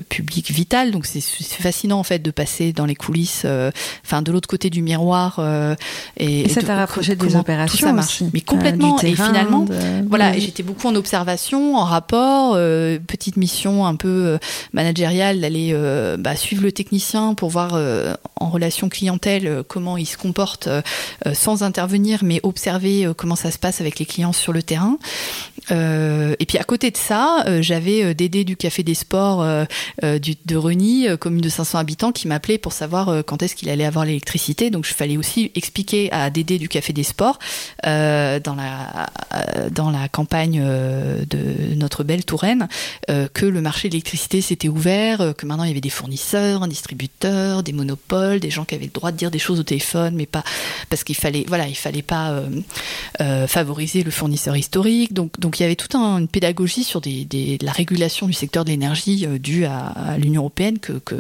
[0.08, 0.90] public vital.
[0.90, 3.46] Donc c'est fascinant en fait de passer dans les coulisses,
[4.04, 5.40] enfin de l'autre côté du miroir
[6.20, 8.22] et, ça t'a rapproché des opérations tout ça marche.
[8.34, 8.98] Mais complètement.
[9.00, 9.64] et finalement,
[10.08, 14.38] voilà, j'étais beaucoup en observation, en rapport, euh, petite mission un peu euh,
[14.72, 17.78] managériale d'aller euh, bah, suivre le technicien pour voir
[18.36, 20.68] en relation clientèle comment il se comporte
[21.32, 24.98] sans intervenir, mais observer comment ça se passe avec les clients sur le terrain.
[25.70, 29.44] Et puis à côté de ça, j'avais Dédé du Café des Sports
[30.02, 34.04] de Reny, commune de 500 habitants, qui m'appelait pour savoir quand est-ce qu'il allait avoir
[34.04, 34.70] l'électricité.
[34.70, 37.38] Donc je fallait aussi expliquer à Dédé du Café des Sports
[37.86, 42.68] euh, dans, la, euh, dans la campagne euh, de notre belle Touraine
[43.34, 46.68] que le marché de l'électricité s'était ouvert, que maintenant il y avait des fournisseurs, un
[46.68, 50.14] distributeur, des monopoles, des gens qui avaient le droit de dire des choses au téléphone,
[50.14, 50.44] mais pas
[50.88, 52.42] parce qu'il fallait voilà il fallait pas
[53.46, 55.12] favoriser le fournisseur historique.
[55.12, 58.64] Donc donc il y avait toute un, une pédagogie sur des, la régulation du secteur
[58.64, 61.16] de l'énergie due à, à l'Union européenne que, que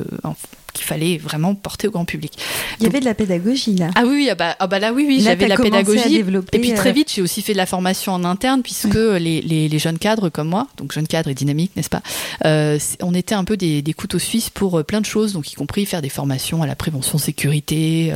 [0.72, 2.38] qu'il fallait vraiment porter au grand public.
[2.78, 3.90] Il y avait de la pédagogie là.
[3.94, 6.22] Ah oui, ah bah, ah bah là oui, oui, j'avais de la pédagogie.
[6.52, 9.40] Et puis très euh, vite, j'ai aussi fait de la formation en interne puisque les,
[9.40, 12.02] les, les, jeunes cadres comme moi, donc jeunes cadres et dynamiques, n'est-ce pas
[12.44, 15.52] euh, On était un peu des, des, couteaux suisses pour euh, plein de choses, donc
[15.52, 18.12] y compris faire des formations à la prévention sécurité,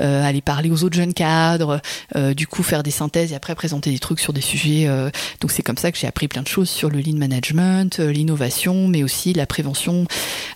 [0.00, 1.80] euh, aller parler aux autres jeunes cadres,
[2.16, 4.88] euh, du coup faire des synthèses et après présenter des trucs sur des sujets.
[5.40, 8.88] Donc c'est comme ça que j'ai appris plein de choses sur le lean management, l'innovation,
[8.88, 10.06] mais aussi la prévention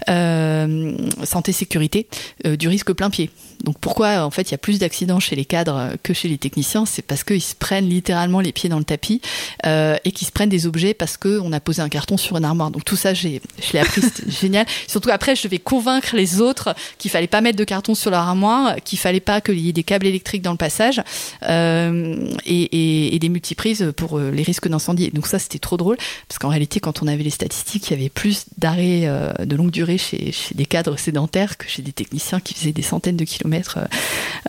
[0.07, 2.07] santé sécurité
[2.47, 3.31] euh, du risque plein pied.
[3.63, 6.39] Donc pourquoi en fait il y a plus d'accidents chez les cadres que chez les
[6.39, 9.21] techniciens C'est parce qu'ils se prennent littéralement les pieds dans le tapis
[9.67, 12.45] euh, et qu'ils se prennent des objets parce qu'on a posé un carton sur une
[12.45, 12.71] armoire.
[12.71, 14.67] Donc tout ça, j'ai, je l'ai appris, c'était génial.
[14.87, 18.21] Surtout après, je devais convaincre les autres qu'il fallait pas mettre de carton sur leur
[18.21, 21.03] armoire, qu'il fallait pas qu'il y ait des câbles électriques dans le passage
[21.49, 25.11] euh, et, et, et, des multiprises pour euh, les risques d'incendie.
[25.11, 25.97] Donc ça, c'était trop drôle
[26.29, 29.57] parce qu'en réalité, quand on avait les statistiques, il y avait plus d'arrêts euh, de
[29.57, 33.17] longue durée chez, chez des cadres sédentaires que chez des techniciens qui faisaient des centaines
[33.17, 33.85] de kilomètres euh,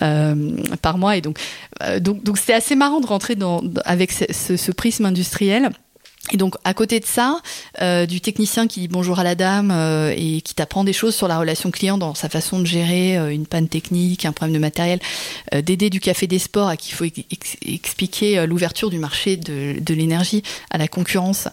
[0.01, 1.17] euh, par mois.
[1.17, 1.39] Et donc,
[1.81, 5.69] euh, donc, donc c'était assez marrant de rentrer dans, avec ce prisme industriel.
[6.31, 7.41] Et donc, à côté de ça,
[7.81, 11.13] euh, du technicien qui dit bonjour à la dame euh, et qui t'apprend des choses
[11.13, 14.53] sur la relation client dans sa façon de gérer euh, une panne technique, un problème
[14.53, 14.99] de matériel,
[15.53, 19.93] d'aider du café des sports à qui il faut ex expliquer l'ouverture du marché de,
[19.93, 21.47] l'énergie à la concurrence,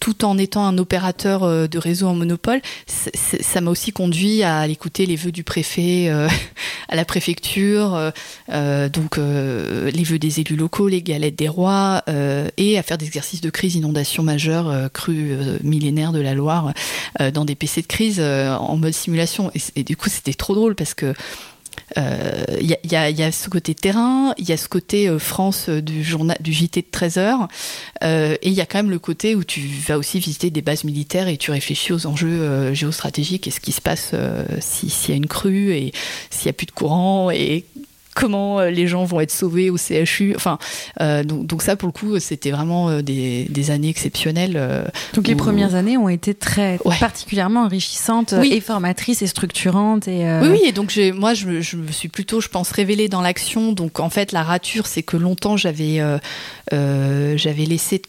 [0.00, 5.06] tout en étant un opérateur de réseau en monopole, ça m'a aussi conduit à écouter
[5.06, 6.08] les vœux du préfet
[6.88, 8.12] à la préfecture,
[8.48, 12.02] donc les vœux des élus locaux, les galettes des rois.
[12.56, 16.34] Et à faire des exercices de crise inondation majeure euh, crue euh, millénaire de la
[16.34, 16.72] Loire
[17.20, 19.50] euh, dans des PC de crise euh, en mode simulation.
[19.74, 21.14] Et, du coup, c'était trop drôle parce que
[21.96, 25.80] il euh, y, a, ce côté terrain, il y a ce côté euh, France euh,
[25.80, 27.48] du, journal, du JT de 13 heures,
[28.02, 30.62] euh, et il y a quand même le côté où tu vas aussi visiter des
[30.62, 34.12] bases militaires et tu réfléchis aux enjeux euh, géostratégiques et ce qui se passe
[34.60, 35.92] s'il si y a une crue et
[36.30, 37.30] s'il y a plus de courant
[38.16, 40.32] comment euh, les gens vont être sauvés au CHU.
[40.34, 40.58] Enfin,
[41.00, 44.54] euh, donc, donc, ça, pour le coup, c'était vraiment euh, des, des, années exceptionnelles.
[44.56, 45.28] Euh, donc où...
[45.28, 46.96] les premières années ont été très ouais.
[46.98, 48.52] particulièrement enrichissantes oui.
[48.52, 50.08] et formatrices et structurantes.
[50.08, 50.40] Et euh...
[50.42, 50.60] Oui, oui.
[50.66, 53.72] Et donc moi, je, je, me suis plutôt, je pense, révélée dans l'action.
[53.72, 56.00] Donc en fait, la rature, c'est que longtemps, j'avais
[56.72, 58.02] j'avais laissé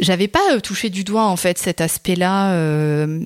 [0.00, 3.20] j'avais pas touché du doigt en fait cet aspect-là euh,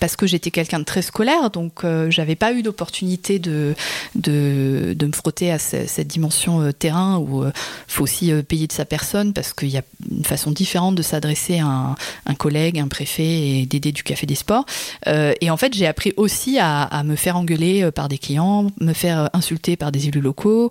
[0.00, 3.74] parce que j'étais quelqu'un de très scolaire, donc j'avais pas eu d'opportunité de,
[4.16, 7.52] de, de, me frotter à cette dimension terrain où il
[7.86, 11.60] faut aussi payer de sa personne parce qu'il y a une façon différente de s'adresser
[11.60, 11.94] à un,
[12.26, 14.66] un, collègue, un préfet et d'aider du café des sports.
[15.06, 18.94] et en fait, j'ai appris aussi à, à, me faire engueuler par des clients, me
[18.94, 20.70] faire insulter par des élus locaux,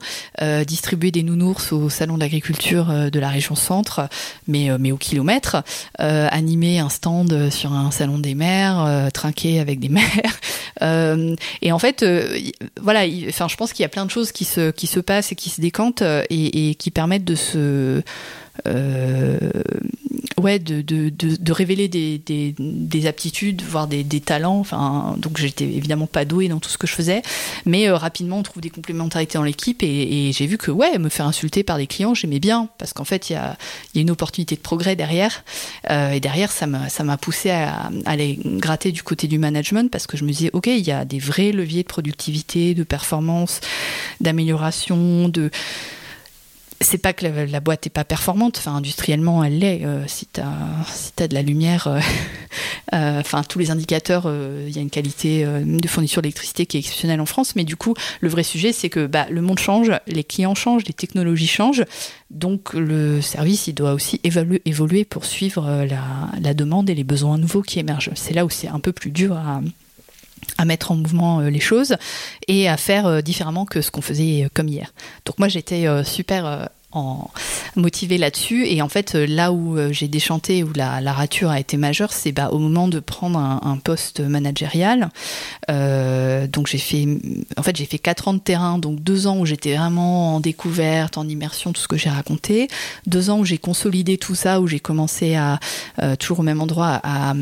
[0.68, 4.10] distribuer des nounours au salon d'agriculture de la région centre,
[4.48, 5.64] mais, mais au kilomètre,
[5.98, 8.71] animer un stand sur un salon des maires,
[9.14, 9.90] trinquer avec des
[10.82, 11.36] maires.
[11.62, 12.06] et en fait,
[12.82, 15.50] voilà, enfin, je pense qu'il y a plein de choses qui se, passent et qui
[15.50, 17.58] se décantent et, qui permettent de se
[17.92, 18.02] euh,
[20.42, 24.60] ouais, de, de, de, révéler des, des, des, aptitudes, voire des, talents.
[24.60, 27.22] Enfin, donc j'étais évidemment pas douée dans tout ce que je faisais,
[27.66, 31.10] mais euh, rapidement on trouve des complémentarités dans l'équipe et, j'ai vu que ouais, me
[31.10, 32.70] faire insulter par des clients, j'aimais bien.
[32.78, 33.58] Parce qu'en fait il y a,
[33.96, 35.44] y a, une opportunité de progrès derrière.
[35.90, 39.92] Euh, et derrière ça m'a ça m'a poussé à, aller gratter du côté du management
[39.92, 42.84] parce que je me disais ok il y a des vrais leviers de productivité, de
[42.84, 43.62] performance,
[44.20, 45.52] d'amélioration, de
[46.82, 49.86] c'est pas que la, boîte est pas performante, enfin industriellement elle l'est.
[49.86, 50.52] Euh, si tu as,
[50.92, 52.00] si as de la lumière, euh,
[52.94, 54.32] euh, enfin tous les indicateurs,
[54.68, 57.56] il y a une qualité de fourniture d'électricité qui est exceptionnelle en France.
[57.56, 60.84] Mais du coup, le vrai sujet, c'est que bah, le monde change, les clients changent,
[60.86, 61.86] les technologies changent,
[62.30, 65.86] donc le service il doit aussi évoluer, pour suivre
[66.42, 68.12] la demande et les besoins nouveaux qui émergent.
[68.16, 69.62] C'est là où c'est un peu plus dur à
[70.58, 71.96] à mettre en mouvement les choses
[72.48, 74.94] et à faire différemment que ce qu'on faisait comme hier.
[75.26, 77.30] Donc moi j'étais super en
[77.76, 78.66] motivé là-dessus.
[78.68, 82.12] Et en fait, euh, là où euh, j'ai déchanté, où la, rature a été majeure,
[82.14, 85.10] c'est bah, au moment de prendre un, poste managérial.
[85.70, 87.08] Euh, donc j'ai fait,
[87.58, 90.40] en fait, j'ai fait quatre ans de terrain, donc deux ans où j'étais vraiment en
[90.40, 92.68] découverte, en immersion, tout ce que j'ai raconté.
[93.08, 95.60] Deux ans où j'ai consolidé tout ça, où j'ai commencé à
[96.20, 97.34] toujours au même endroit à,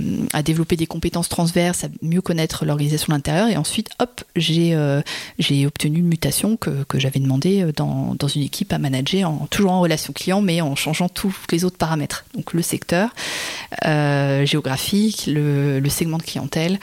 [0.43, 3.49] développer des compétences transverses, à mieux connaître l'organisation de l'intérieur.
[3.49, 4.77] Et ensuite, hop, j'ai
[5.37, 9.38] j'ai obtenu une mutation que, que j'avais demandé dans, dans une équipe à manager en
[9.47, 12.25] toujours en relation client, mais en changeant tous les autres paramètres.
[12.35, 13.09] Donc le secteur
[13.85, 16.79] euh, géographique, le, segment de clientèle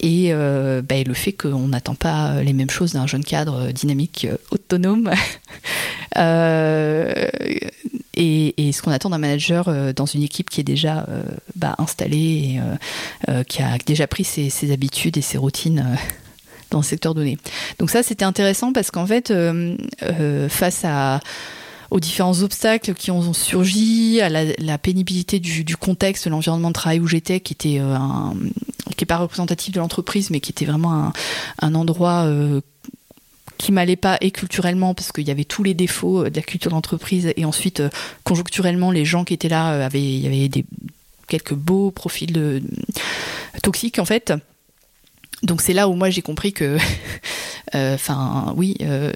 [0.00, 4.26] et euh, bah, le fait qu'on n'attend pas les mêmes choses d'un jeune cadre dynamique,
[4.30, 5.10] euh, autonome.
[8.16, 11.06] et, ce qu'on attend d'un manager dans une équipe qui est déjà
[11.54, 12.60] bah, installée
[13.28, 15.98] et qui a déjà pris ses, ses habitudes et ses routines
[16.70, 17.38] dans le secteur donné.
[17.78, 19.32] Donc ça, c'était intéressant parce qu'en fait,
[20.48, 21.20] face à
[21.90, 27.06] aux différents obstacles qui ont surgi, à la, pénibilité du, contexte, l'environnement de travail où
[27.06, 28.34] j'étais, qui était euh, un,
[28.96, 31.12] qui est pas représentatif de l'entreprise, mais qui était vraiment
[31.60, 32.60] un, endroit euh,
[33.58, 36.70] qui m'allait pas et culturellement parce qu'il y avait tous les défauts de la culture
[36.70, 37.32] d'entreprise.
[37.36, 37.90] Et ensuite euh,
[38.24, 40.64] conjoncturellement les gens qui étaient là euh, avaient il y avait des
[41.28, 42.62] quelques beaux profils
[43.62, 44.32] toxiques en fait
[45.42, 46.78] donc c'est là où moi j'ai compris que
[47.74, 49.12] enfin euh, oui euh,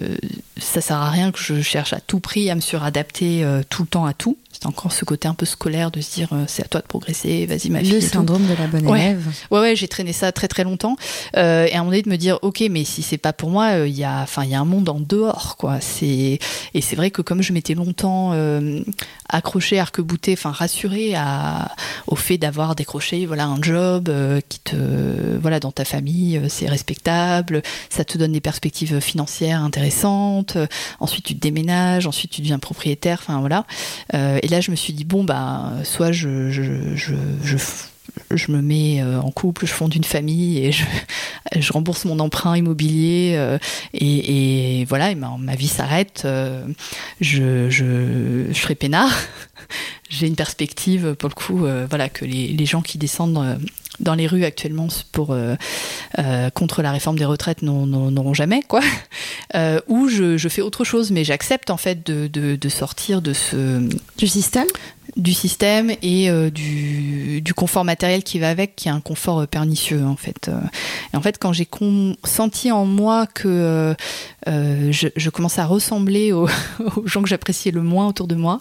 [0.58, 3.82] ça sert à rien que je cherche à tout prix à me suradapter euh, tout
[3.82, 6.44] le temps à tout c'est encore ce côté un peu scolaire de se dire euh,
[6.46, 7.92] c'est à toi de progresser, vas-y ma fille.
[7.92, 9.26] Le syndrome de la bonne élève.
[9.50, 10.96] Ouais, ouais, j'ai traîné ça très très longtemps.
[11.36, 13.48] Euh, et à un moment donné de me dire, ok, mais si c'est pas pour
[13.48, 15.80] moi, il euh, y a, enfin, il y a un monde en dehors, quoi.
[15.80, 16.38] C'est
[16.74, 18.82] et c'est vrai que comme je m'étais longtemps euh,
[19.30, 21.74] accroché, arc-bouté, enfin rassuré à
[22.06, 24.76] au fait d'avoir décroché, voilà, un job euh, qui te,
[25.40, 30.58] voilà, dans ta famille, c'est respectable, ça te donne des perspectives financières intéressantes.
[30.98, 33.64] ensuite, tu te déménages, ensuite tu deviens propriétaire, enfin voilà.
[34.12, 36.62] et là, je me suis dit, bon, bah, soit je, je,
[36.94, 37.56] je, je
[38.32, 40.84] je me mets en couple, je fonde une famille et je,
[41.58, 43.58] je rembourse mon emprunt immobilier euh,
[43.94, 46.22] et, et, voilà, ma, ma vie s'arrête.
[46.24, 46.66] Euh,
[47.20, 49.12] je, je, je serai peinard.
[50.08, 53.60] J'ai une perspective pour le coup, euh, voilà, que les, les gens qui descendent
[54.00, 55.54] dans les rues actuellement pour euh,
[56.18, 58.80] euh, contre la réforme des retraites n'auront jamais quoi
[59.54, 63.22] euh, ou je, je fais autre chose mais j'accepte en fait de, de, de sortir
[63.22, 64.66] de ce du système?
[65.16, 69.44] du système et euh, du, du confort matériel qui va avec, qui est un confort
[69.48, 70.48] pernicieux en fait.
[71.12, 71.68] Et en fait, quand j'ai
[72.22, 73.96] senti en moi que
[74.46, 76.48] je, je commençais à ressembler aux,
[76.96, 78.60] aux gens que j'appréciais le moins autour de moi,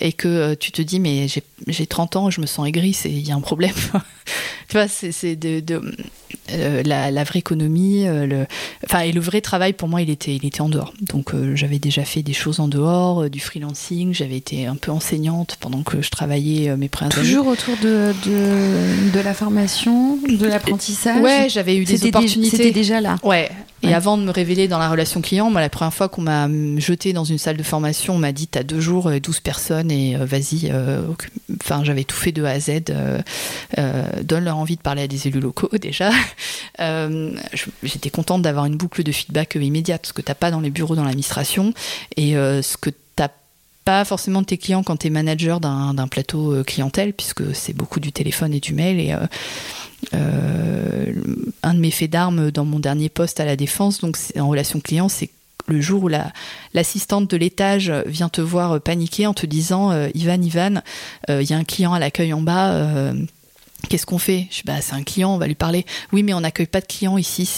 [0.00, 1.26] et que euh, tu te dis mais
[1.66, 3.74] j'ai 30 ans, je me sens aigri, il y a un problème.
[4.68, 5.80] tu vois, c'est de, de
[6.50, 8.46] euh, la, la vraie économie, euh, le,
[8.84, 10.92] enfin et le vrai travail pour moi, il était, il était en dehors.
[11.00, 14.76] Donc euh, j'avais déjà fait des choses en dehors, euh, du freelancing, j'avais été un
[14.76, 17.52] peu enseignante pendant que je travaillais euh, mes premières Toujours années.
[17.52, 21.20] autour de, de, de la formation, de l'apprentissage.
[21.22, 22.56] Ouais, j'avais eu des opportunités.
[22.56, 23.16] C'était déjà là.
[23.22, 23.50] Ouais.
[23.82, 26.48] Et avant de me révéler dans la relation client, moi, la première fois qu'on m'a
[26.78, 30.16] jeté dans une salle de formation, on m'a dit T'as deux jours, 12 personnes, et
[30.16, 31.02] euh, vas-y, euh,
[31.60, 32.82] enfin, j'avais tout fait de A à Z.
[34.22, 36.10] donne leur envie de parler à des élus locaux déjà.
[37.82, 40.96] J'étais contente d'avoir une boucle de feedback immédiate, ce que t'as pas dans les bureaux
[40.96, 41.72] dans l'administration
[42.16, 43.28] et ce que t'as
[43.84, 48.00] pas forcément de tes clients quand tu es manager d'un plateau clientèle, puisque c'est beaucoup
[48.00, 49.00] du téléphone et du mail.
[49.00, 49.14] Et
[50.14, 51.12] euh,
[51.62, 54.80] un de mes faits d'armes dans mon dernier poste à la défense, donc en relation
[54.80, 55.30] client, c'est
[55.66, 56.08] le jour où
[56.72, 60.82] l'assistante de l'étage vient te voir paniquer en te disant euh, Ivan, Ivan,
[61.28, 63.12] euh, il y a un client à l'accueil en bas.
[63.88, 64.48] Qu'est-ce qu'on fait?
[64.50, 65.86] Je bah, c'est un client, on va lui parler.
[66.12, 67.48] Oui, mais on n'accueille pas de clients ici,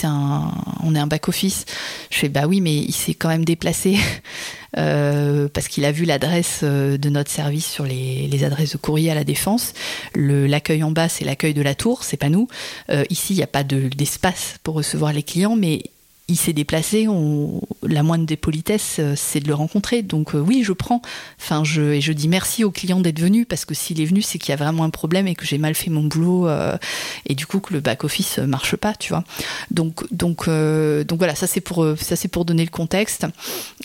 [0.83, 1.65] on est un back office.
[2.09, 3.97] Je fais bah oui, mais il s'est quand même déplacé
[4.77, 9.11] euh, parce qu'il a vu l'adresse euh, de notre service sur les, adresses de courrier
[9.11, 9.73] à la défense.
[10.15, 12.47] L'accueil en bas, c'est l'accueil de la tour, c'est pas nous.
[12.89, 15.83] Euh, ici, il n'y a pas de, d'espace pour recevoir les clients, mais
[16.27, 20.01] il s'est déplacé, on, la moindre des politesses, euh, c'est de le rencontrer.
[20.01, 21.01] Donc euh, oui, je prends.
[21.39, 24.21] Enfin, je, et je dis merci au client d'être venu parce que s'il est venu,
[24.21, 26.77] c'est qu'il y a vraiment un problème et que j'ai mal fait mon boulot euh,
[27.25, 29.23] et du coup que le back office marche pas, tu vois.
[29.71, 33.25] Donc donc donc voilà, ça c'est pour ça pour donner le contexte.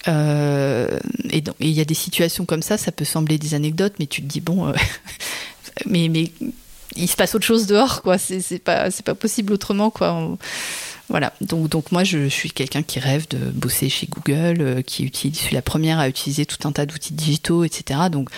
[0.06, 0.10] et
[1.60, 4.26] il y a des situations comme ça, ça peut sembler des anecdotes, mais tu te
[4.26, 4.72] dis bon,
[5.86, 6.30] mais mais
[6.96, 8.18] il se passe autre chose dehors, quoi.
[8.18, 10.36] C'est pas pas possible autrement, quoi.
[11.08, 15.38] Voilà, donc, moi je, suis quelqu'un qui rêve de bosser chez Google, euh, qui utilise,
[15.38, 18.00] je suis la première à utiliser tout un tas d'outils digitaux, etc.
[18.10, 18.28] Donc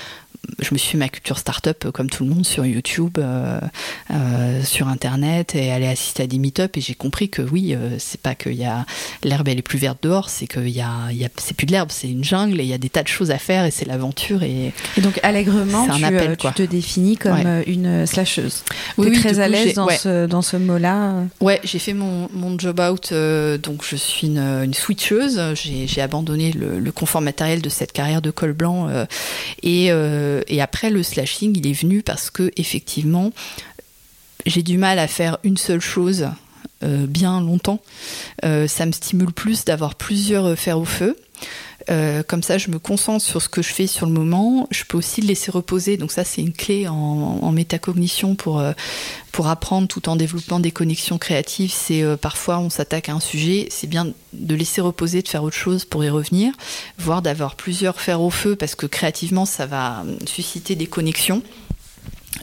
[0.59, 3.61] je me suis fait ma culture startup euh, comme tout le monde sur YouTube, euh,
[4.11, 7.97] euh, sur Internet et aller assister à des meet-up et j'ai compris que oui, euh,
[7.99, 8.87] c'est pas y a
[9.25, 11.73] l'herbe elle est plus verte dehors, c'est qu'il y a, y a c'est plus de
[11.73, 13.71] l'herbe, c'est une jungle et il y a des tas de choses à faire et
[13.71, 17.65] c'est l'aventure et, et donc allègrement tu, appel, tu, te définis comme ouais.
[17.67, 18.65] une slasheuse.
[18.97, 19.97] Oui, oui, très à l'aise dans, ouais.
[19.97, 21.25] ce, dans ce mot-là?
[21.41, 23.13] Ouais, j'ai fait mon, mon job out,
[23.63, 25.41] donc je suis une, une switcheuse.
[25.55, 28.89] J'ai abandonné le, le, confort matériel de cette carrière de col blanc
[29.63, 29.91] et
[30.39, 33.33] euh, et après, le slashing, il est venu parce que effectivement,
[34.47, 36.29] j'ai du mal à faire une seule chose
[36.83, 37.81] euh, bien longtemps.
[38.45, 41.17] Euh, ça me stimule plus d'avoir plusieurs fers au feu.
[41.91, 44.67] Euh, comme ça, je me concentre sur ce que je fais sur le moment.
[44.71, 45.97] Je peux aussi le laisser reposer.
[45.97, 48.73] Donc ça, c'est une clé en, métacognition pour euh,
[49.33, 51.73] pour apprendre tout en développant des connexions créatives.
[51.73, 55.43] C'est euh, parfois on s'attaque à un sujet, c'est bien de laisser reposer, de faire
[55.43, 56.53] autre chose pour y revenir,
[56.99, 61.43] voire d'avoir plusieurs fers au feu parce que créativement, ça va susciter des connexions.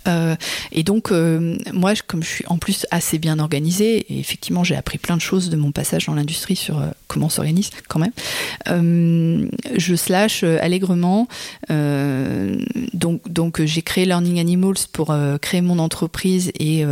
[0.07, 0.35] Euh,
[0.71, 4.75] et donc, euh, moi, comme je suis en plus assez bien organisée, et effectivement, j'ai
[4.75, 9.49] appris plein de choses de mon passage dans l'industrie sur euh, comment s'organise quand même,
[9.77, 11.27] je slash allègrement.
[11.69, 16.83] donc, donc j'ai créé Learning Animals pour créer mon entreprise et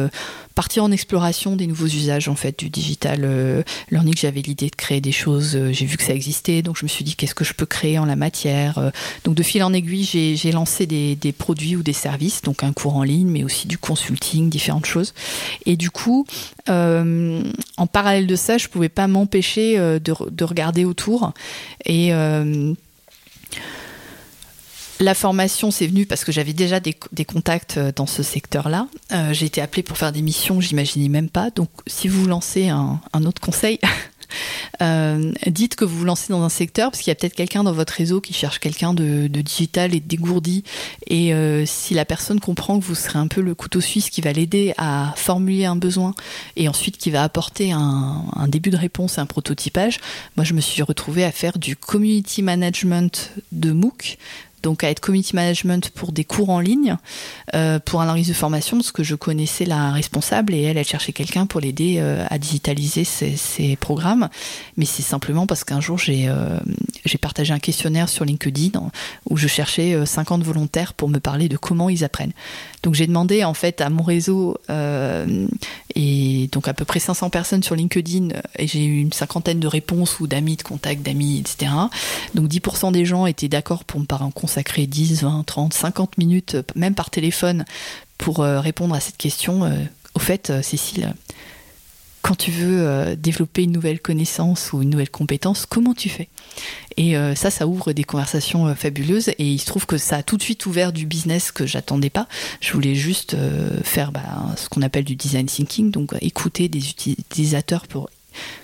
[0.53, 4.15] partir en exploration des nouveaux usages en fait du digital euh, learning.
[4.17, 6.87] J'avais l'idée de créer des choses, euh, j'ai vu que ça existait, donc je me
[6.87, 8.77] suis dit qu'est-ce que je peux créer en la matière.
[8.77, 8.89] Euh,
[9.23, 12.95] donc de fil en aiguille, j'ai lancé des, produits ou des services, donc un cours
[12.95, 15.13] en ligne, mais aussi du consulting, différentes choses.
[15.65, 16.25] Et du coup,
[16.67, 21.33] en parallèle de ça, je pouvais pas m'empêcher de, de, regarder autour
[21.85, 22.11] et
[24.99, 26.93] la formation, c'est venu parce que j'avais déjà des,
[27.25, 28.87] contacts euh, dans ce secteur-là.
[29.11, 31.49] Euh, j'ai été appelée pour faire des missions, j'imaginais même pas.
[31.49, 33.79] Donc, si vous lancez un, autre conseil,
[34.81, 37.63] euh, dites que vous vous lancez dans un secteur parce qu'il y a peut-être quelqu'un
[37.63, 40.63] dans votre réseau qui cherche quelqu'un de, de, digital et dégourdi.
[41.07, 41.33] Et
[41.65, 44.73] si la personne comprend que vous serez un peu le couteau suisse qui va l'aider
[44.77, 46.13] à formuler un besoin
[46.55, 49.99] et ensuite qui va apporter un, un début de réponse, un prototypage,
[50.37, 54.17] moi je me suis retrouvée à faire du community management de MOOC
[54.63, 56.97] donc à être community management pour des cours en ligne,
[57.53, 60.85] euh, pour un analyse de formation, parce que je connaissais la responsable et elle, elle
[60.85, 64.29] cherchait quelqu'un pour l'aider euh, à digitaliser ses, programmes.
[64.77, 66.59] Mais c'est simplement parce qu'un jour, j'ai euh,
[67.21, 68.71] partagé un questionnaire sur LinkedIn
[69.29, 72.33] où je cherchais 50 euh, volontaires pour me parler de comment ils apprennent.
[72.83, 74.57] Donc j'ai demandé en fait à mon réseau
[75.95, 79.67] et donc à peu près 500 personnes sur LinkedIn et j'ai eu une cinquantaine de
[79.67, 81.71] réponses ou d'amis, de contacts, d'amis, etc.
[82.35, 84.05] Donc 10% des gens étaient d'accord pour me
[84.53, 87.65] consacrer 10, 20, 30, 50 minutes, même par téléphone,
[88.19, 89.63] pour euh, répondre à cette question.
[89.63, 89.71] Euh,
[90.13, 91.15] au fait, euh, Cécile,
[92.21, 96.29] quand tu veux euh, développer une nouvelle connaissance ou une nouvelle compétence, comment tu fais?
[96.97, 100.17] Et euh, ça, ça ouvre des conversations euh, fabuleuses et il se trouve que ça
[100.17, 102.27] a tout de suite ouvert du business que j'attendais pas.
[102.61, 104.21] Je voulais juste euh, faire bah,
[104.55, 108.11] ce qu'on appelle du design thinking, donc écouter des utilisateurs pour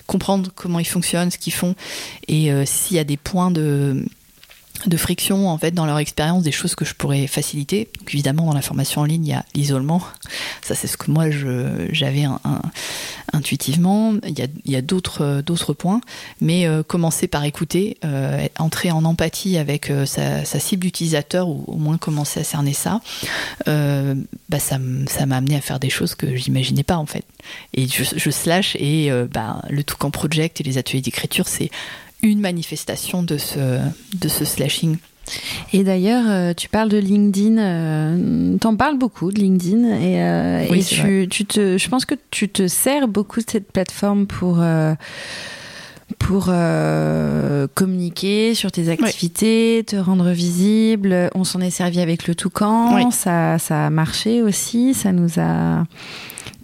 [0.06, 1.74] comprendre comment ils fonctionnent, ce qu'ils font
[2.28, 4.04] et euh, s'il y a des points de
[4.86, 8.46] de friction en fait dans leur expérience des choses que je pourrais faciliter donc évidemment
[8.46, 10.02] dans la formation en ligne il y a l'isolement
[10.62, 11.26] ça c'est ce que moi
[11.90, 12.26] j'avais
[13.32, 14.14] intuitivement.
[14.26, 16.00] Il y a, a d'autres, points,
[16.40, 17.98] mais commencer par écouter,
[18.58, 23.00] entrer en empathie avec sa, cible d'utilisateur ou au moins commencer à cerner ça,
[23.66, 27.24] bah ça, m'a amené à faire des choses que j'imaginais pas en fait.
[27.74, 31.70] Et je, je slash et bah, le Toucan Project et les ateliers d'écriture, c'est
[32.22, 33.78] une manifestation de ce,
[34.18, 34.96] de ce slashing.
[35.72, 40.74] Et d'ailleurs, euh, tu parles de LinkedIn, euh, t'en parles beaucoup de LinkedIn, et, euh,
[40.74, 44.62] et tu, tu, te, je pense que tu te sers beaucoup de cette plateforme pour
[46.18, 46.52] pour
[47.74, 51.30] communiquer sur tes activités, te rendre visible.
[51.34, 55.84] On s'en est servi avec le Toucan, ça, ça a marché aussi, ça nous a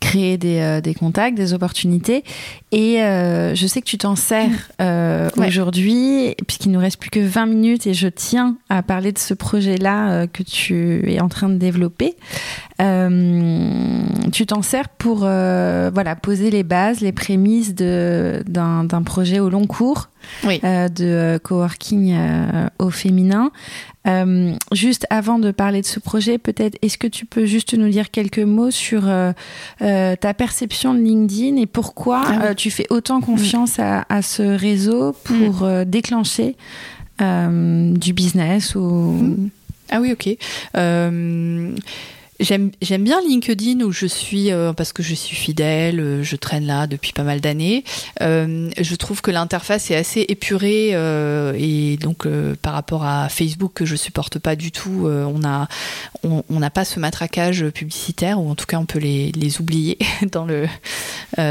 [0.01, 2.25] créer des, euh, des, contacts, des opportunités.
[2.73, 4.51] Et euh, je sais que tu t'en sers
[4.81, 9.19] euh, aujourd'hui, puisqu'il nous reste plus que 20 minutes et je tiens à parler de
[9.19, 12.17] ce projet-là que tu es en train de développer.
[12.79, 20.09] tu t'en sers pour voilà, poser les bases, les prémices d'un projet au long cours.
[20.45, 22.17] de coworking
[22.79, 23.53] au féminin.
[24.07, 27.89] Euh, juste avant de parler de ce projet, peut-être, est-ce que tu peux juste nous
[27.89, 29.33] dire quelques mots sur euh,
[29.83, 35.15] euh, ta perception de LinkedIn et pourquoi ah tu fais autant confiance à, ce réseau
[35.25, 35.85] pour mm.
[35.85, 36.57] déclencher
[37.21, 38.81] du business ou...
[38.81, 39.51] Mm.
[39.91, 40.37] Ah oui, ok.
[42.39, 46.67] J'aime bien LinkedIn où je suis euh, parce que je suis fidèle, euh, je traîne
[46.67, 47.83] là depuis pas mal d'années.
[48.21, 50.91] Euh, je trouve que l'interface est assez épurée
[51.57, 52.27] et donc
[52.63, 55.69] par rapport à Facebook que je supporte pas du tout, on a
[56.25, 59.99] on n'a pas ce matraquage publicitaire ou en tout cas on peut les, les oublier
[60.33, 60.67] dans le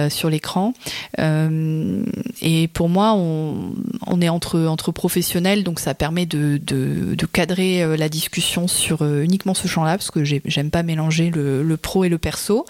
[0.09, 0.73] sur l'écran.
[1.17, 3.73] et pour moi, on,
[4.07, 9.03] on est entre entre professionnels donc ça permet de, de, de cadrer la discussion sur
[9.03, 12.65] uniquement ce champ-là parce que j'aime mélanger le, pro et le perso,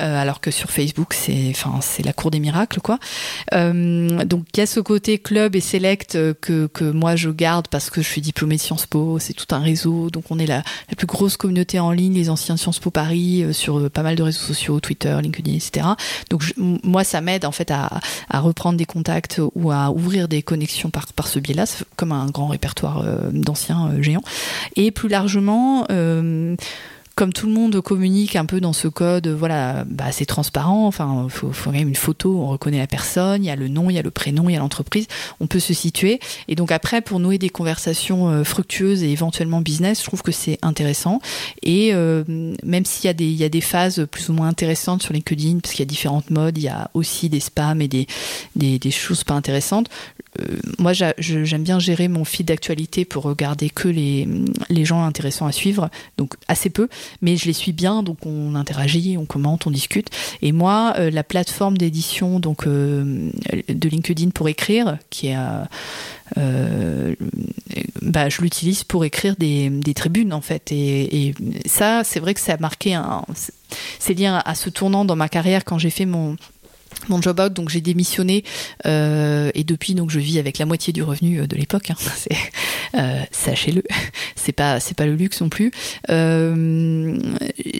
[0.00, 2.98] euh, alors que sur Facebook, c'est enfin c'est la cour des miracles quoi.
[3.54, 7.68] Euh, donc il y a ce côté club et select que, que moi je garde
[7.68, 10.46] parce que je suis diplômée de Sciences Po, c'est tout un réseau, donc on est
[10.46, 14.02] la, la, plus grosse communauté en ligne, les anciens Sciences Po Paris, euh, sur pas
[14.02, 15.86] mal de réseaux sociaux, Twitter, LinkedIn, etc.
[16.28, 20.42] Donc moi ça m'aide en fait à, à, reprendre des contacts ou à ouvrir des
[20.42, 21.64] connexions par, par ce biais-là,
[21.96, 24.22] comme un grand répertoire d'anciens géants.
[24.76, 25.86] Et plus largement,
[27.20, 30.86] comme tout le monde communique un peu dans ce code, voilà, bah, c'est transparent.
[30.86, 33.68] Enfin, il faut, faut, même une photo, on reconnaît la personne, il y a le
[33.68, 35.06] nom, il y a le prénom, il y a l'entreprise,
[35.38, 36.18] on peut se situer.
[36.48, 40.32] Et donc après, pour nouer des conversations euh, fructueuses et éventuellement business, je trouve que
[40.32, 41.20] c'est intéressant.
[41.62, 42.24] Et euh,
[42.64, 45.88] même s'il y a des, phases plus ou moins intéressantes sur LinkedIn, parce qu'il y
[45.88, 49.90] a différentes modes, il y a aussi des spams et des choses pas intéressantes.
[50.38, 54.28] Euh, moi, j'aime bien gérer mon feed d'actualité pour regarder que les,
[54.68, 56.88] les gens intéressants à suivre, donc assez peu
[57.22, 60.10] mais je les suis bien, donc on interagit, on commente, on discute.
[60.42, 63.30] Et moi, euh, la plateforme d'édition euh,
[63.68, 65.36] de LinkedIn pour écrire, qui est
[68.02, 71.34] bah, je l'utilise pour écrire des, des, tribunes en fait et
[71.66, 73.24] ça c'est vrai que ça a marqué un
[73.98, 76.36] c'est lié à ce tournant dans ma carrière quand j'ai fait mon
[77.08, 78.44] mon job out, donc j'ai démissionné
[78.86, 81.90] euh, et depuis donc je vis avec la moitié du revenu euh, de l'époque.
[81.90, 81.96] Hein,
[82.94, 83.82] euh, Sachez-le,
[84.36, 85.70] c'est pas c'est pas le luxe non plus.
[86.10, 87.18] Euh,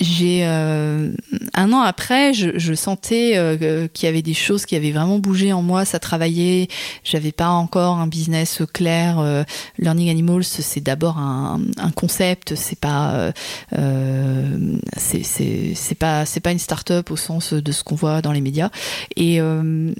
[0.01, 1.13] j'ai euh,
[1.55, 5.19] un an après, je, je sentais euh, qu'il y avait des choses qui avaient vraiment
[5.19, 5.85] bougé en moi.
[5.85, 6.69] Ça travaillait.
[7.05, 9.45] J'avais pas encore un business clair.
[9.79, 12.55] Learning Animals, c'est d'abord un, un, concept.
[12.55, 13.33] C'est pas
[14.97, 18.41] c'est c'est pas c'est pas une start-up au sens de ce qu'on voit dans les
[18.41, 18.71] médias.
[19.17, 19.93] Et euh,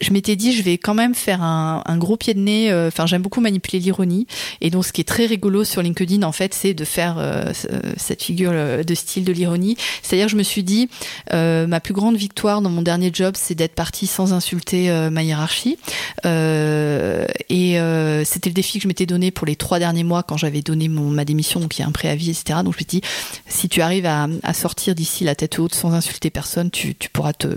[0.00, 2.70] je m'étais dit, je vais quand même faire un, un gros pied de nez.
[2.70, 4.26] Euh, enfin, j'aime beaucoup manipuler l'ironie.
[4.60, 7.52] Et donc, ce qui est très rigolo sur LinkedIn, en fait, c'est de faire euh,
[7.96, 9.76] cette figure euh, de style de l'ironie.
[10.02, 10.88] C'est-à-dire, je me suis dit,
[11.32, 15.22] euh, ma plus grande victoire dans mon dernier job, c'est d'être partie sans insulter ma
[15.22, 15.76] hiérarchie.
[16.24, 17.78] et
[18.24, 20.88] c'était le défi que je m'étais donné pour les trois derniers mois quand j'avais donné
[20.88, 22.60] mon, ma démission, donc il y a un préavis, etc.
[22.64, 23.00] Donc, je me suis dit,
[23.46, 27.10] si tu arrives à, à sortir d'ici la tête haute sans insulter personne, tu, tu
[27.10, 27.48] pourras te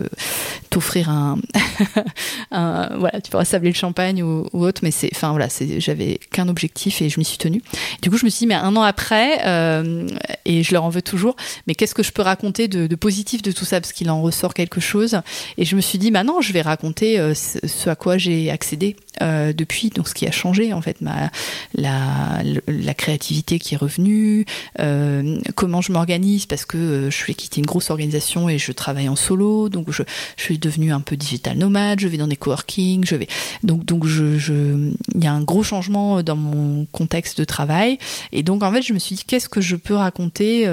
[0.70, 1.38] t'offrir un
[2.52, 7.02] voilà, tu pourras sabler le champagne ou, autre, mais c'est, enfin voilà, j'avais qu'un objectif
[7.02, 7.62] et je m'y suis tenue.
[8.02, 10.08] Du coup, je me suis dit, mais un an après, euh,
[10.46, 11.36] et je leur en veux toujours,
[11.68, 14.22] mais qu'est-ce que je peux raconter de, de positif de tout ça, parce qu'il en
[14.22, 15.20] ressort quelque chose.
[15.58, 18.50] Et je me suis dit, bah non, je vais raconter euh, ce à quoi j'ai
[18.50, 19.90] accédé depuis.
[19.90, 24.46] Donc, ce qui a changé, en fait, la, créativité qui est revenue,
[25.56, 29.16] comment je m'organise, parce que je vais quitter une grosse organisation et je travaille en
[29.16, 29.70] solo.
[29.70, 30.04] Donc, je,
[30.38, 32.00] suis devenue un peu digital nomade.
[32.00, 33.06] Je vais dans des coworking.
[33.06, 33.28] Je vais
[33.64, 37.98] donc il y a un gros changement dans mon contexte de travail.
[38.32, 40.66] Et donc, en fait, je me suis dit, qu'est-ce que je peux raconter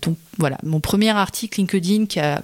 [0.00, 2.40] Donc, voilà, mon premier article LinkedIn qui a,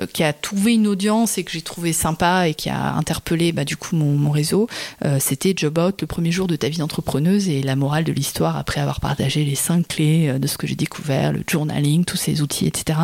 [0.00, 3.76] euh, trouvé une audience et que j'ai trouvé sympa et qui a interpellé bah, du
[3.76, 4.68] coup mon, réseau,
[5.04, 8.12] euh, c'était Job Out, le premier jour de ta vie d'entrepreneuse et la morale de
[8.12, 12.04] l'histoire après avoir partagé les cinq clés euh, de ce que j'ai découvert, le journaling,
[12.04, 12.98] tous ces outils, etc.,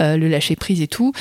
[0.00, 1.12] le lâcher prise et tout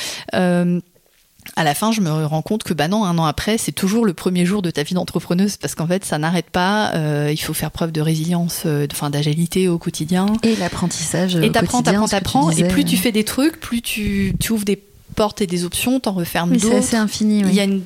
[1.56, 4.06] à la fin, je me rends compte que bah non, un an après, c'est toujours
[4.06, 6.94] le premier jour de ta vie d'entrepreneuse parce qu'en fait, ça n'arrête pas.
[6.96, 10.28] Euh, il faut faire preuve de résilience, euh, enfin d'agilité au quotidien.
[10.44, 11.36] Et l'apprentissage.
[11.36, 12.52] Et t'apprends, t'apprends, t'apprends.
[12.52, 14.82] Et plus tu fais des trucs, plus tu, tu ouvres des
[15.14, 16.84] portes et des options, t'en refermes d'autres.
[16.84, 17.40] C'est infini.
[17.42, 17.84] Il y a une...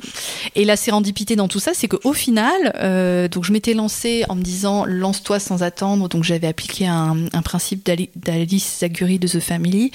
[0.55, 4.35] Et la sérendipité dans tout ça, c'est qu'au final, euh, donc je m'étais lancée en
[4.35, 6.09] me disant lance-toi sans attendre.
[6.09, 9.91] Donc j'avais appliqué un, un principe d'Alice Zaguri de The Family.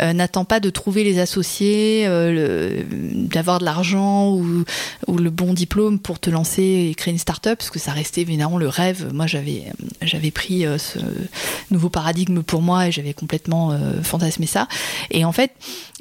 [0.00, 4.64] Euh, N'attends pas de trouver les associés, euh, d'avoir de l'argent ou,
[5.06, 8.22] ou, le bon diplôme pour te lancer et créer une start-up, parce que ça restait
[8.22, 9.10] évidemment le rêve.
[9.12, 9.64] Moi, j'avais
[10.02, 10.98] j'avais pris ce
[11.70, 14.68] nouveau paradigme pour moi et j'avais complètement fantasmé ça.
[15.10, 15.52] Et en fait,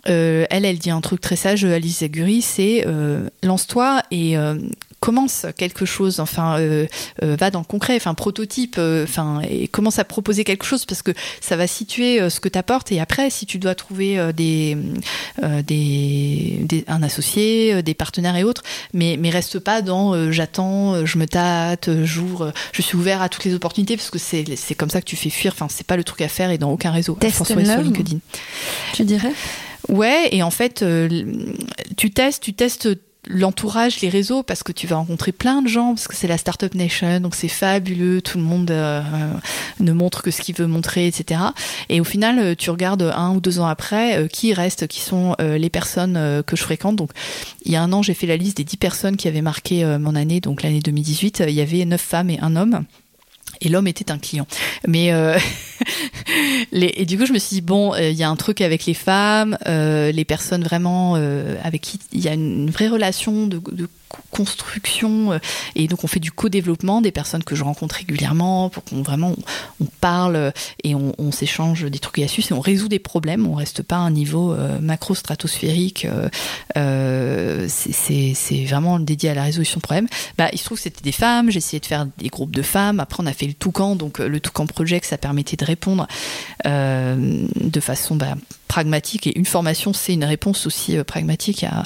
[0.05, 4.55] elle, elle dit un truc très sage, Alice Zaguri, c'est euh, lance-toi et euh,
[5.01, 6.86] commence quelque chose, enfin, euh,
[7.24, 10.86] euh, va dans le concret, enfin, prototype, euh, enfin, et commence à proposer quelque chose
[10.86, 11.11] parce que
[11.41, 12.91] ça va situer ce que tu apportes.
[12.91, 14.78] Et après, si tu dois trouver des,
[15.63, 18.61] des, un associé, des partenaires et autres,
[18.93, 23.43] mais, mais reste pas dans j'attends, je me tâte, j'ouvre, je suis ouvert à toutes
[23.45, 25.53] les opportunités parce que c'est comme ça que tu fais fuir.
[25.53, 27.17] Enfin, c'est pas le truc à faire et dans aucun réseau.
[27.19, 28.19] Test sur LinkedIn.
[28.93, 29.34] Tu dirais?
[29.91, 30.83] Ouais, et en fait,
[31.97, 32.89] tu testes, tu testes
[33.27, 36.37] l'entourage, les réseaux, parce que tu vas rencontrer plein de gens, parce que c'est la
[36.37, 39.01] Startup Nation, donc c'est fabuleux, tout le monde euh,
[39.79, 41.41] ne montre que ce qu'il veut montrer, etc.
[41.89, 45.01] Et au final, euh, tu regardes un ou deux ans après, euh, qui reste, qui
[45.01, 46.95] sont les personnes que je fréquente.
[46.95, 47.11] Donc,
[47.65, 49.85] il y a un an, j'ai fait la liste des dix personnes qui avaient marqué
[49.99, 51.43] mon année, donc l'année 2018.
[51.47, 52.85] Il y avait neuf femmes et un homme
[53.62, 54.47] et l'homme était un client.
[54.88, 55.38] Mais euh,
[56.72, 58.93] et du coup, je me suis dit bon, il y a un truc avec les
[58.93, 63.62] femmes, euh, les personnes vraiment euh, avec qui il y a une vraie relation de
[64.32, 65.34] construction.
[65.34, 65.39] Euh,
[65.76, 69.36] et donc, on fait du co-développement des personnes que je rencontre régulièrement pour qu'on vraiment
[69.80, 70.53] on, parle
[70.84, 73.47] et on, s'échange des trucs et astuces et on résout des problèmes.
[73.47, 76.07] On reste pas à un niveau euh, macro-stratosphérique.
[76.78, 80.07] Euh, c'est vraiment dédié à la résolution de problèmes.
[80.38, 81.51] Bah, il se trouve que c'était des femmes.
[81.51, 82.99] J'ai essayé de faire des groupes de femmes.
[82.99, 83.95] Après, on a fait le Toucan.
[83.95, 86.07] Donc, le Toucan Project, ça permettait de répondre
[86.66, 88.36] de façon bah,
[88.72, 91.84] pragmatique et une formation c'est une réponse aussi euh, pragmatique à,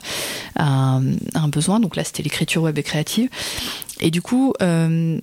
[0.56, 3.30] un besoin donc là c'était l'écriture web et créative
[4.00, 5.20] et du coup euh,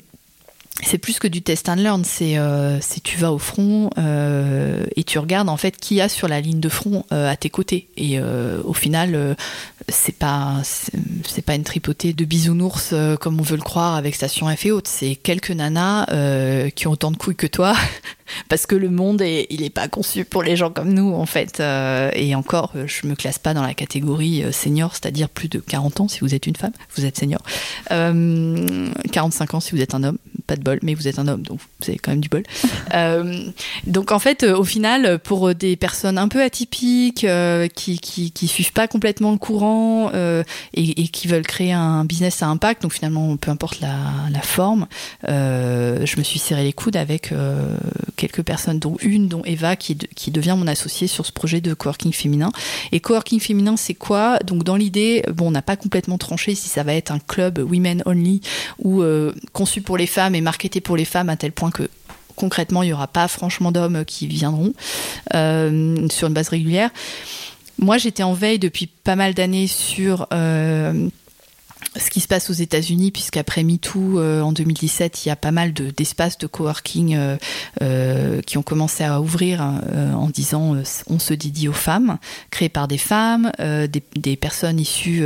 [0.80, 5.05] c'est plus que du test and learn, c'est euh, tu vas au front euh, et
[5.05, 7.88] tu regardes en fait qui a sur la ligne de front euh, à tes côtés.
[7.97, 9.36] Et au final,
[9.88, 14.55] c'est pas c'est pas une tripotée de bisounours comme on veut le croire avec Station
[14.55, 14.90] F et autres.
[14.90, 16.07] C'est quelques nanas
[16.74, 17.76] qui ont autant de couilles que toi.
[18.49, 21.26] Parce que le monde, est, il n'est pas conçu pour les gens comme nous, en
[21.26, 21.61] fait.
[21.61, 26.09] et encore, je me classe pas dans la catégorie senior, c'est-à-dire plus de 40 ans
[26.09, 27.43] si vous êtes une femme, vous êtes senior.
[27.89, 31.43] 45 ans si vous êtes un homme, pas de bol, mais vous êtes un homme,
[31.43, 32.43] donc vous avez quand même du bol.
[32.95, 33.45] euh,
[33.87, 38.30] donc en fait, euh, au final, pour des personnes un peu atypiques, euh, qui, qui,
[38.30, 40.43] qui suivent pas complètement le courant euh,
[40.74, 43.97] et, et, qui veulent créer un business à impact, donc finalement, peu importe la,
[44.30, 44.87] la forme,
[45.28, 47.76] euh, je me suis serré les coudes avec euh,
[48.29, 51.75] quelques personnes, dont une, dont Eva, qui, qui devient mon associée sur ce projet de
[51.75, 52.51] coworking féminin.
[52.93, 54.39] Et coworking féminin, c'est quoi?
[54.39, 57.59] Donc dans l'idée, bon, on n'a pas complètement tranché si ça va être un club
[57.59, 58.41] women only
[58.79, 59.03] ou
[59.53, 61.89] conçu pour les femmes et marketé pour les femmes à tel point que
[62.37, 64.73] concrètement, il n'y aura pas franchement d'hommes qui viendront
[65.35, 66.91] euh, sur une base régulière.
[67.79, 71.09] Moi, j'étais en veille depuis pas mal d'années sur euh,
[71.97, 75.51] ce qui se passe aux États-Unis, puisqu'après MeToo euh, en 2017, il y a pas
[75.51, 77.36] mal d'espaces de, coworking euh,
[77.82, 79.80] euh, qui ont commencé à ouvrir hein,
[80.14, 80.76] en disant
[81.09, 82.18] on se dédie aux femmes,
[82.51, 85.24] créés par des femmes, des, personnes issues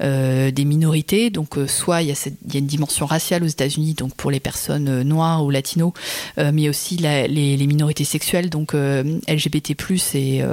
[0.00, 1.30] des minorités.
[1.30, 5.44] Donc, soit il y, a une dimension raciale aux États-Unis, donc pour les personnes noires
[5.44, 5.92] ou latinos,
[6.36, 9.74] mais aussi les, les, minorités sexuelles, donc LGBT+
[10.14, 10.44] et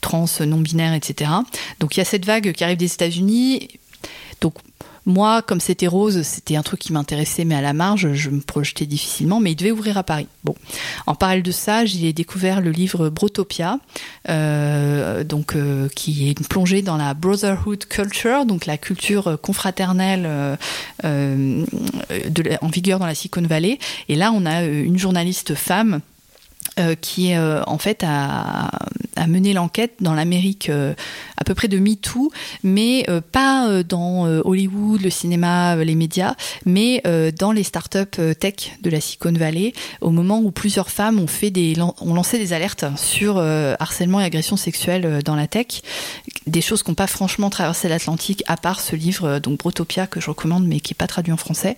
[0.00, 1.30] trans, non binaires, etc.
[1.80, 3.68] Donc, il y a cette vague qui arrive des États-Unis
[4.40, 4.54] donc
[5.06, 8.40] Moi, comme c'était rose, c'était un truc qui m'intéressait, mais à la marge, je me
[8.40, 10.28] projetais difficilement, mais il devait ouvrir à Paris.
[10.44, 10.54] Bon,
[11.06, 13.78] en parallèle de ça, j'ai découvert le livre Brotopia,
[14.28, 15.56] euh, donc
[15.94, 20.58] qui est une plongée dans la brotherhood culture, donc la culture confraternelle
[21.02, 21.64] de,
[22.60, 23.78] en vigueur dans la Silicon Valley.
[24.10, 26.00] Et là, on a une journaliste femme
[26.78, 28.70] euh, qui euh, en fait a,
[29.16, 30.94] a mené l'enquête dans l'Amérique euh,
[31.36, 32.30] à peu près de MeToo,
[32.62, 36.34] mais pas dans Hollywood, le cinéma, les médias,
[36.66, 37.02] mais
[37.38, 41.50] dans les startups tech de la Silicon Valley, au moment où plusieurs femmes ont fait
[41.50, 45.82] des ont lancé des alertes sur harcèlement et agression sexuelle dans la tech,
[46.46, 50.20] des choses qui n'ont pas franchement traversé l'Atlantique, à part ce livre donc Brotopia que
[50.20, 51.76] je recommande, mais qui est pas traduit en français.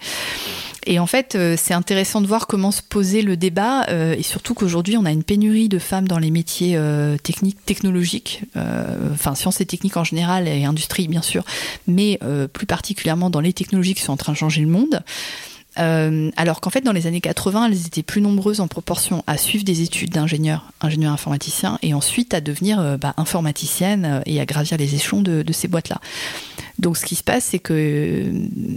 [0.86, 4.22] Et en fait, euh, c'est intéressant de voir comment se poser le débat, euh, et
[4.22, 8.42] surtout qu'aujourd'hui, on a une pénurie de femmes dans les métiers euh, techniques, technologiques,
[9.12, 11.44] enfin sciences et techniques en général, et industrie bien sûr,
[11.86, 12.18] mais
[12.52, 15.02] plus particulièrement dans les technologies qui sont en train de changer le monde.
[15.76, 19.64] alors qu'en fait, dans les années 80, elles étaient plus nombreuses en proportion à suivre
[19.64, 24.94] des études d'ingénieur, ingénieur informaticien, et ensuite à devenir bah, informaticienne et à gravir les
[24.94, 26.00] échelons de ces boîtes-là.
[26.80, 28.32] Donc ce qui se passe, c'est que euh,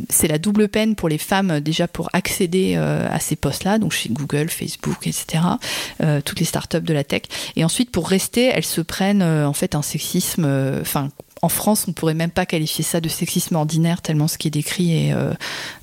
[0.09, 3.77] c'est la double peine pour les femmes euh, déjà pour accéder euh, à ces postes-là,
[3.79, 5.43] donc chez Google, Facebook, etc.,
[6.25, 7.23] toutes les startups de la tech.
[7.55, 10.45] Et ensuite, pour rester, elles se prennent en fait un sexisme,
[10.81, 11.09] enfin
[11.41, 14.51] en France, on pourrait même pas qualifier ça de sexisme ordinaire tellement ce qui est
[14.51, 15.13] décrit est,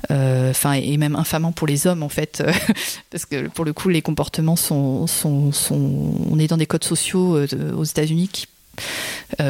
[0.08, 2.42] même infamant pour les hommes en fait,
[3.10, 6.84] parce que pour le coup, les comportements sont, sont, sont, on est dans des codes
[6.84, 7.38] sociaux
[7.76, 8.46] aux États-Unis qui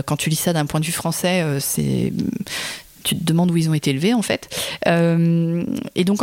[0.07, 1.61] quand tu lis ça d'un point de vue français, euh,
[3.03, 4.49] tu te demandes où ils ont été élevés en fait.
[4.87, 5.65] Euh,
[5.95, 6.21] et donc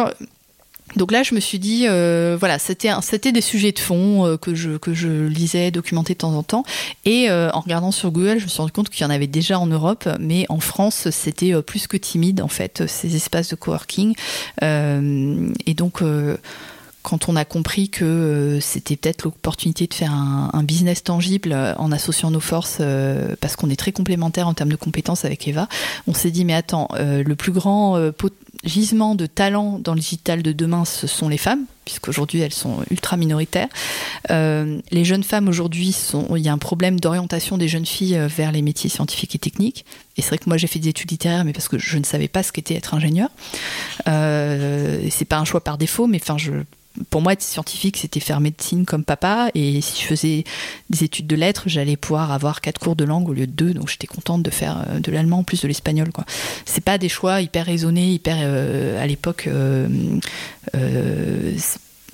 [0.96, 4.94] donc là, je me suis dit, voilà, c'était des sujets de fond que je que
[4.94, 6.64] je lisais, documentais de temps en temps.
[7.04, 9.60] Et en regardant sur Google, je me suis rendu compte qu'il y en avait déjà
[9.60, 14.16] en Europe, mais en France, c'était plus que timide en fait ces espaces de coworking.
[14.62, 16.02] et donc
[17.08, 21.74] quand on a compris que euh, c'était peut-être l'opportunité de faire un, business tangible euh,
[21.78, 25.48] en associant nos forces, euh, parce qu'on est très complémentaires en termes de compétences avec
[25.48, 25.70] Eva,
[26.08, 27.98] on s'est dit mais attends, le plus grand
[28.66, 32.80] gisement de talent dans le digital de demain, ce sont les femmes, puisqu'aujourd'hui elles sont
[32.92, 33.70] ultra minoritaires.
[34.30, 35.96] les jeunes femmes aujourd'hui,
[36.36, 39.86] il y a un problème d'orientation des jeunes filles vers les métiers scientifiques et techniques.
[40.18, 42.04] Et c'est vrai que moi j'ai fait des études littéraires, mais parce que je ne
[42.04, 43.30] savais pas ce qu'était être ingénieur.
[44.06, 46.52] C'est pas un choix par défaut, mais enfin je
[47.10, 49.50] pour moi, être scientifique, c'était faire médecine comme papa.
[49.56, 50.44] Et si je faisais
[50.90, 53.74] des études de lettres, j'allais pouvoir avoir quatre cours de langue au lieu de deux.
[53.74, 56.12] Donc j'étais contente de faire euh, de l'allemand en plus de l'espagnol.
[56.12, 56.26] Quoi.
[56.66, 59.48] C'est pas des choix hyper raisonnés, hyper euh, à l'époque.
[59.48, 59.88] Euh,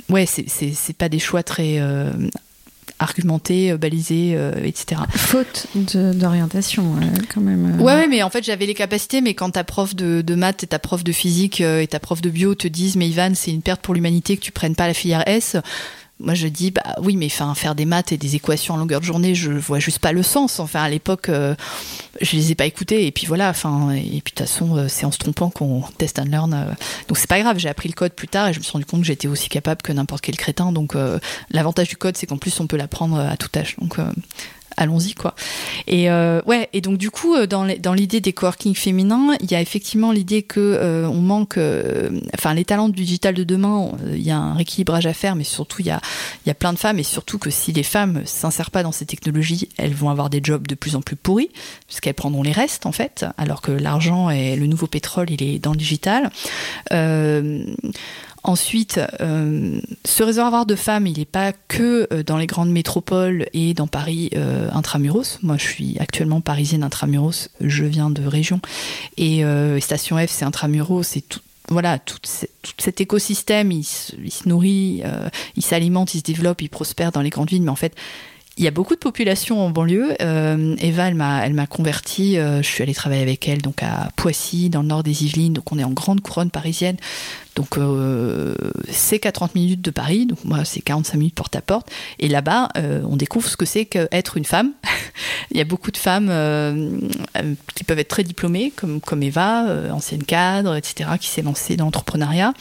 [0.09, 1.79] ouais, c'est pas des choix très
[3.03, 5.01] argumenté, euh, balisé, euh, etc.
[5.15, 6.95] Faute d'orientation,
[7.33, 7.77] quand même.
[7.79, 7.83] Euh.
[7.83, 10.67] Ouais, mais en fait, j'avais les capacités, mais quand ta prof de, de maths et
[10.67, 13.61] ta prof de physique et ta prof de bio te disent, mais Ivan, c'est une
[13.61, 15.57] perte pour l'humanité que tu prennes pas la filière S,
[16.19, 19.05] moi je dis bah oui mais faire des maths et des équations en longueur de
[19.05, 20.59] journée je vois juste pas le sens.
[20.59, 21.55] Enfin à l'époque euh,
[22.21, 23.07] je les ai pas écoutées.
[23.07, 25.81] Et puis voilà enfin et puis de toute façon euh, c'est en se trompant qu'on
[25.97, 26.65] test and learn euh.
[27.07, 28.85] donc c'est pas grave j'ai appris le code plus tard et je me suis rendu
[28.85, 30.71] compte que j'étais aussi capable que n'importe quel crétin.
[30.71, 30.95] Donc
[31.49, 33.75] l'avantage du code c'est qu'en plus on peut l'apprendre à tout âge
[34.77, 35.35] allons-y quoi.
[35.87, 39.55] Et euh, ouais, et donc du coup, euh, dans, l'idée des coworking féminins, il y
[39.55, 41.59] a effectivement l'idée que euh, on manque,
[42.33, 45.43] enfin les talents du digital de demain, il y a un rééquilibrage à faire, mais
[45.43, 46.01] surtout il y a,
[46.45, 48.91] il y a plein de femmes, et surtout que si les femmes s'insèrent pas dans
[48.91, 51.49] ces technologies, elles vont avoir des jobs de plus en plus pourris,
[51.87, 55.59] puisqu'elles prendront les restes en fait, alors que l'argent et le nouveau pétrole, il est
[55.59, 56.31] dans le digital.
[58.45, 63.47] Ensuite, euh, ce réservoir de femmes, il n'est pas que euh, dans les grandes métropoles
[63.53, 65.39] et dans Paris euh, intramuros.
[65.43, 68.59] Moi, je suis actuellement parisienne intramuros, je viens de région.
[69.15, 69.43] Et
[69.79, 71.39] Station F, c'est intramuros, c'est tout,
[71.69, 72.17] voilà, tout,
[72.77, 73.85] cet écosystème, il
[74.23, 75.03] il se nourrit,
[75.55, 77.95] il s'alimente, il se développe, il prospère dans les grandes villes, mais en fait,
[78.57, 80.15] il y a beaucoup de population en banlieue.
[80.21, 82.37] Euh, Eva, elle m'a, elle convertie.
[82.37, 85.53] Euh, je suis allée travailler avec elle donc à Poissy, dans le nord des Yvelines.
[85.53, 86.97] Donc on est en grande couronne parisienne.
[87.55, 88.53] Donc euh,
[88.89, 90.27] c'est qu'à 30 minutes de Paris.
[90.27, 91.89] Donc moi c'est 45 minutes porte à porte.
[92.19, 94.73] Et là-bas, on découvre ce que c'est qu'être une femme.
[95.51, 96.31] Il y a beaucoup de femmes
[97.73, 101.85] qui peuvent être très diplômées, comme comme Eva, ancienne cadre, etc., qui s'est lancée dans
[101.85, 102.53] l'entrepreneuriat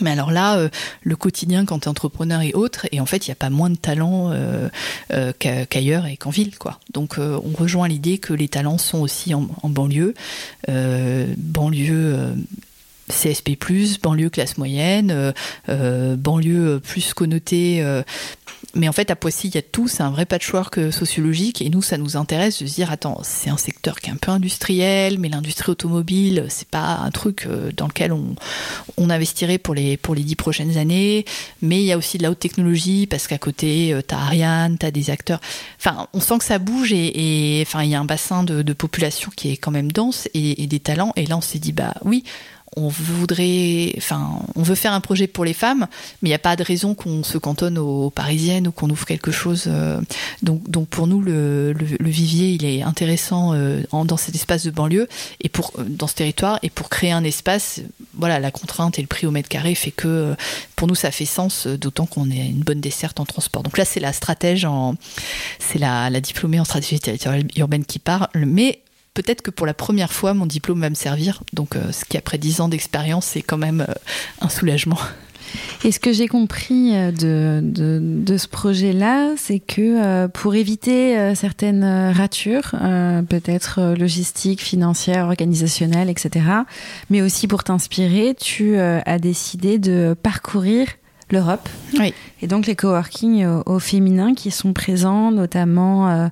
[0.00, 0.68] mais alors là, euh,
[1.02, 3.50] le quotidien quand tu es entrepreneur et autre, et en fait, il n'y a pas
[3.50, 4.68] moins de talents euh,
[5.12, 6.56] euh, qu'ailleurs et qu'en ville.
[6.58, 6.80] quoi.
[6.92, 10.14] Donc on rejoint l'idée que les talents sont aussi en, banlieue.
[10.68, 12.34] banlieue
[13.08, 13.56] CSP+,
[14.02, 15.32] banlieue classe moyenne,
[15.68, 17.84] banlieue plus connotée
[18.74, 21.62] mais en fait, à Poissy, il y a tout, c'est un vrai patchwork euh, sociologique,
[21.62, 24.16] et nous, ça nous intéresse de se dire, attends, c'est un secteur qui est un
[24.16, 28.34] peu industriel, mais l'industrie automobile, c'est pas un truc euh, dans lequel on,
[28.96, 31.24] on investirait pour les, pour les dix prochaines années,
[31.62, 34.78] mais il y a aussi de la haute technologie, parce qu'à côté, euh, t'as Ariane,
[34.78, 35.40] t'as des acteurs,
[35.78, 39.30] enfin, on sent que ça bouge, et, enfin, il y a un bassin de, population
[39.36, 42.24] qui est quand même dense, et des talents, et là, on s'est dit, bah oui,
[42.76, 45.86] on voudrait, enfin, on veut faire un projet pour les femmes,
[46.22, 49.06] mais il n'y a pas de raison qu'on se cantonne aux parisiennes ou qu'on ouvre
[49.06, 49.64] quelque chose.
[49.66, 50.00] Euh,
[50.42, 55.08] donc, donc pour nous, le, vivier, il est intéressant euh, dans cet espace de banlieue
[55.40, 57.80] et pour euh, dans ce territoire et pour créer un espace.
[58.14, 60.34] Voilà, la contrainte et le prix au mètre carré fait que
[60.76, 63.62] pour nous, ça fait sens, d'autant qu'on est une bonne desserte en transport.
[63.62, 64.94] Donc là, c'est la stratège en,
[65.58, 68.80] c'est la, la diplômée en stratégie territoriale urbaine qui parle, mais
[69.14, 71.42] peut-être que pour la première fois, mon diplôme va me servir.
[71.52, 73.94] Donc, euh, ce qui, après dix ans d'expérience, c'est quand même euh,
[74.40, 74.98] un soulagement.
[75.84, 81.84] Et ce que j'ai compris euh, de, de, ce projet-là, c'est que pour éviter certaines
[82.12, 82.74] ratures,
[83.28, 86.46] peut-être logistiques, financières, organisationnelles, etc.,
[87.08, 90.88] mais aussi pour t'inspirer, tu as décidé de parcourir
[91.30, 91.68] l'Europe.
[91.98, 92.12] Oui.
[92.42, 96.30] Et donc les coworking au, au féminin qui sont présents notamment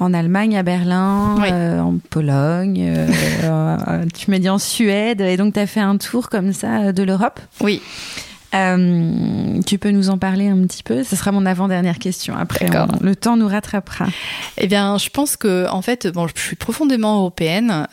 [0.00, 3.08] en Allemagne, à Berlin, euh, en Pologne, euh,
[3.44, 6.92] euh, tu m'as dit en Suède, et donc tu as fait un tour comme ça
[6.92, 7.38] de l'Europe?
[7.60, 7.82] Oui.
[8.52, 11.04] tu peux nous en parler un petit peu?
[11.04, 12.34] Ce sera mon avant-dernière question.
[12.36, 12.66] Après,
[13.00, 14.06] le temps nous rattrapera.
[14.56, 17.86] Eh bien, je pense que, en fait, bon, je suis profondément européenne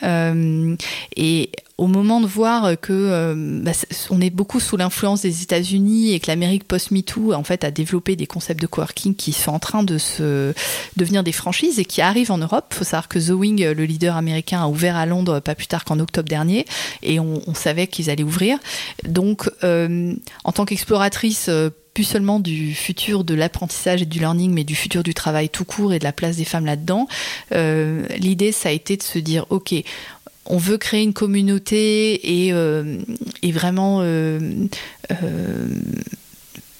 [1.16, 3.71] et au moment de voir que euh, bah,
[4.09, 8.15] on est beaucoup sous l'influence des États-Unis et que l'Amérique post-MeToo en fait a développé
[8.15, 10.53] des concepts de coworking qui sont en train de se
[10.95, 12.73] devenir des franchises et qui arrivent en Europe.
[12.73, 15.86] Faut savoir que The Wing, le leader américain, a ouvert à Londres pas plus tard
[15.86, 16.65] qu'en octobre dernier
[17.03, 18.57] et on, savait qu'ils allaient ouvrir.
[19.03, 20.13] Donc, euh,
[20.43, 24.75] en tant qu'exploratrice euh, plus seulement du futur de l'apprentissage et du learning, mais du
[24.75, 27.07] futur du travail tout court et de la place des femmes là-dedans.
[27.51, 29.73] L'idée, ça a été de se dire, ok,
[30.50, 32.98] on veut créer une communauté et, euh,
[33.52, 34.39] vraiment euh,
[35.24, 35.68] euh,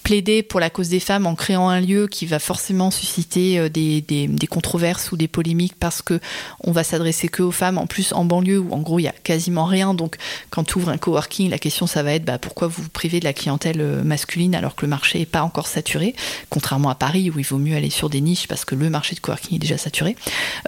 [0.08, 3.68] plaider pour la cause des femmes en créant un lieu qui va forcément susciter euh,
[3.68, 6.22] des, controverses ou des polémiques parce que
[6.64, 9.08] on va s'adresser que aux femmes, en plus en banlieue où en gros il y
[9.10, 9.94] a quasiment rien.
[9.94, 10.16] Donc
[10.50, 13.20] quand tu ouvres un coworking, la question ça va être bah, pourquoi vous vous privez
[13.20, 16.16] de la clientèle euh, masculine alors que le marché n'est pas encore saturé,
[16.50, 19.14] contrairement à Paris où il vaut mieux aller sur des niches parce que le marché
[19.14, 20.16] de coworking est déjà saturé.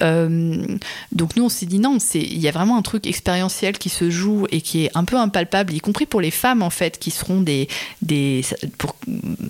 [0.02, 0.66] Euh,
[1.14, 4.10] donc nous on s'est dit non, il y a vraiment un truc expérientiel qui se
[4.10, 7.12] joue et qui est un peu impalpable, y compris pour les femmes en fait qui
[7.12, 7.70] seront des,
[8.02, 8.44] des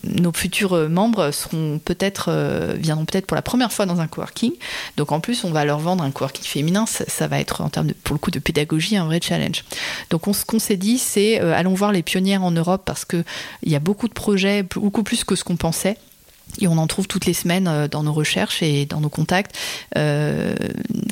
[0.03, 4.07] nos futurs euh, membres seront peut-être euh, viendront peut-être pour la première fois dans un
[4.07, 4.53] coworking.
[4.97, 6.85] Donc en plus, on va leur vendre un coworking féminin.
[6.85, 9.63] Ça, va être en termes de, pour le coup de pédagogie un vrai challenge.
[10.09, 13.05] Donc on, ce qu'on s'est dit, c'est euh, allons voir les pionnières en Europe parce
[13.05, 13.23] que
[13.63, 15.97] il y a beaucoup de projets, beaucoup plus que ce qu'on pensait.
[16.61, 19.55] Et on en trouve toutes les semaines euh, dans nos recherches et dans nos contacts
[19.97, 20.55] euh,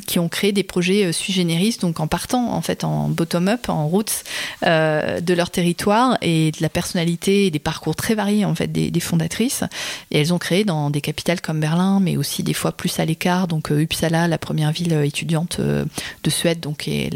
[0.06, 3.68] qui ont créé des projets euh, sui generis, donc en partant en fait en bottom-up,
[3.68, 4.24] en roots
[4.64, 8.70] euh, de leur territoire et de la personnalité et des parcours très variés en fait
[8.70, 9.62] des, fondatrices.
[10.10, 13.04] Et elles ont créé dans des capitales comme Berlin, mais aussi des fois plus à
[13.04, 13.46] l'écart.
[13.46, 17.10] Donc Uppsala, la première ville étudiante de Suède, donc est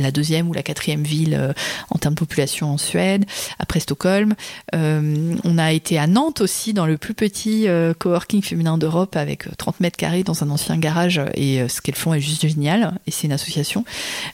[0.00, 1.54] la deuxième ou la quatrième ville
[1.90, 3.26] en termes de population en Suède.
[3.58, 4.34] Après Stockholm,
[4.72, 9.16] on a été à Nantes aussi dans le plus petit petit euh, coworking féminin d'Europe
[9.16, 12.20] avec 30 euh, mètres carrés dans un ancien garage et euh, ce qu'elles font est
[12.20, 13.84] juste génial et c'est une association.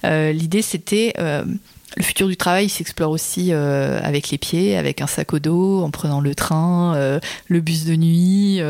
[0.05, 5.39] L'idée c'était le futur du travail s'explore aussi avec les pieds, avec un sac au
[5.39, 8.61] dos, en prenant le train, le bus de nuit,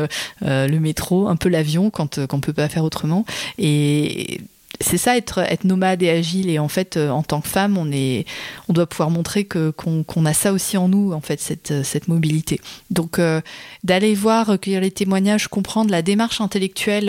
[0.41, 3.25] le métro, un peu l'avion quand on ne peut pas faire autrement.
[3.57, 4.41] Et
[4.81, 6.49] c'est ça être être nomade et agile.
[6.49, 8.25] Et en fait euh, en tant que femme on est
[8.67, 11.83] on doit pouvoir montrer que qu'on a ça aussi en nous en fait cette euh,
[11.83, 12.59] cette mobilité.
[12.89, 13.41] Donc euh,
[13.83, 17.07] d'aller voir recueillir les témoignages comprendre la démarche intellectuelle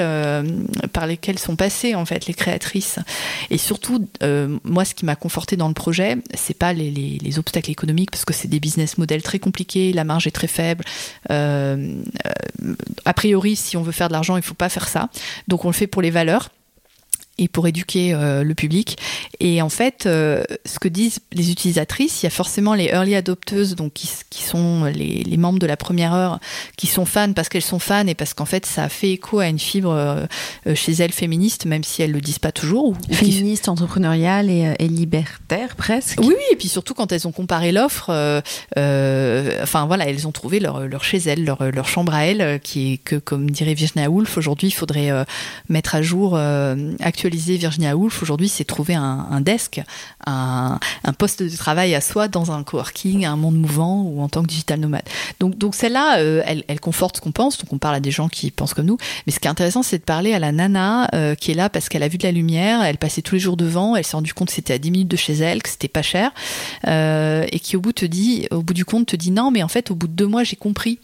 [0.93, 2.99] par lesquelles sont passées en fait les créatrices.
[3.51, 4.07] Et surtout
[4.65, 8.11] moi ce qui m'a conforté dans le projet c'est pas les, les, les, obstacles économiques
[8.11, 10.85] parce que c'est des business models très compliqués la marge est très faible.
[11.29, 15.11] A priori si on veut faire de l'argent il faut pas faire ça.
[15.49, 16.51] Donc on le fait pour les valeurs
[17.39, 18.99] et pour éduquer euh, le public.
[19.41, 23.15] Et en fait, euh, ce que disent les utilisatrices, il y a forcément les early
[23.15, 26.41] adopteuses, donc qui, qui sont les, les, membres de la première heure,
[26.77, 29.49] qui sont fans parce qu'elles sont fans et parce qu'en fait, ça fait écho à
[29.49, 30.27] une fibre euh,
[30.75, 32.91] chez elles féministe, même si elles le disent pas toujours.
[32.91, 36.19] Ou, féministe, entrepreneuriale et, et, libertaire presque.
[36.21, 38.11] Oui, oui, et puis surtout quand elles ont comparé l'offre,
[38.77, 42.93] enfin voilà, elles ont trouvé leur, leur chez elles, leur, leur chambre à elles, qui
[42.93, 45.11] est que, comme dirait Virginia Woolf, aujourd'hui, il faudrait
[45.71, 46.39] mettre à jour
[47.01, 49.81] actuellement Virginia Woolf aujourd'hui, c'est trouver un, desk,
[50.27, 50.79] un,
[51.19, 54.49] poste de travail à soi dans un coworking, un monde mouvant ou en tant que
[54.49, 55.03] digital nomade.
[55.41, 57.59] Donc, donc celle-là, euh, elle, elle, conforte ce qu'on pense.
[57.59, 58.99] Donc on parle à des gens qui pensent comme nous.
[59.27, 61.69] Mais ce qui est intéressant, c'est de parler à la nana euh, qui est là
[61.69, 64.17] parce qu'elle a vu de la lumière, elle passait tous les jours devant, elle s'est
[64.17, 66.33] rendue compte que c'était à 10 minutes de chez elle, que c'était pas cher,
[66.87, 69.63] euh, et qui au bout te dit, au bout du compte, te dit non, mais
[69.63, 70.99] en fait, au bout de deux mois, j'ai compris.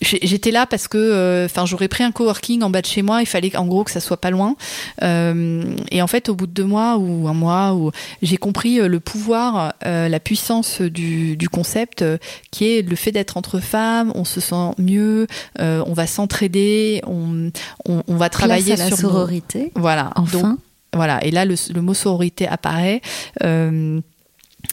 [0.00, 3.20] J'étais là parce que, euh, enfin, j'aurais pris un coworking en bas de chez moi.
[3.20, 4.56] Il fallait, en gros, que ça soit pas loin.
[5.02, 7.90] Euh, et en fait, au bout de deux mois ou un mois, où
[8.22, 12.04] j'ai compris euh, le pouvoir, la puissance du, du concept,
[12.50, 14.12] qui est le fait d'être entre femmes.
[14.14, 15.26] On se sent mieux,
[15.58, 17.50] on va s'entraider, on,
[17.86, 19.72] on, on, va travailler Place à la sur sororité.
[19.74, 20.10] Voilà.
[20.16, 20.38] Enfin.
[20.40, 20.58] Donc,
[20.94, 21.24] voilà.
[21.24, 23.00] Et là, le, le mot sororité apparaît.
[23.44, 24.00] Euh,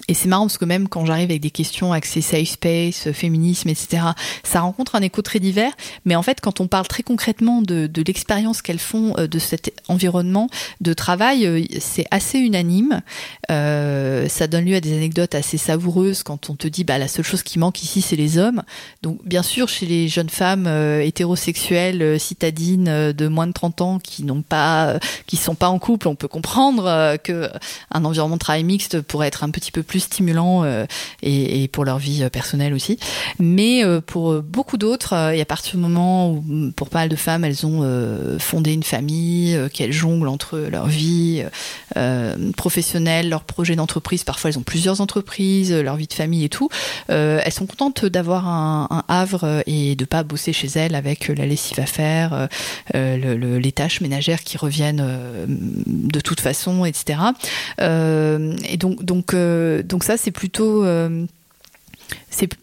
[0.08, 3.70] et c'est marrant parce que même quand j'arrive avec des questions axées safe space, féminisme,
[3.70, 4.04] etc.,
[4.44, 5.74] ça rencontre un écho très divers.
[6.06, 9.74] Mais en fait, quand on parle très concrètement de, l'expérience qu'elles font euh, de cet
[9.90, 10.50] environnement
[10.82, 13.02] de travail, euh, c'est assez unanime.
[13.52, 17.08] Euh, ça donne lieu à des anecdotes assez savoureuses quand on te dit bah la
[17.08, 18.64] seule chose qui manque ici c'est les hommes.
[19.02, 24.00] Donc bien sûr chez les jeunes femmes euh, hétérosexuelles citadines de moins de 30 ans
[24.00, 27.50] qui n'ont pas, qui sont pas en couple, on peut comprendre que
[27.92, 30.86] un environnement de travail mixte pourrait être un petit peu plus stimulant euh,
[31.22, 32.98] et, pour leur vie euh, personnelle aussi.
[33.40, 37.10] Mais euh, pour beaucoup d'autres, et à partir du moment où, mm, pour pas mal
[37.10, 41.44] de femmes, elles ont fondé une famille, qu'elles jonglent entre leur vie
[42.56, 46.70] professionnelle, leur projet d'entreprise, parfois elles ont plusieurs entreprises, leur vie de famille et tout,
[47.08, 51.80] elles sont contentes d'avoir un, havre et de pas bosser chez elles avec la lessive
[51.80, 52.48] à faire,
[52.94, 55.06] le, le, les tâches ménagères qui reviennent
[55.48, 57.20] de toute façon, etc.
[57.80, 59.36] et donc
[59.88, 61.26] donc ça, c'est plutôt euh,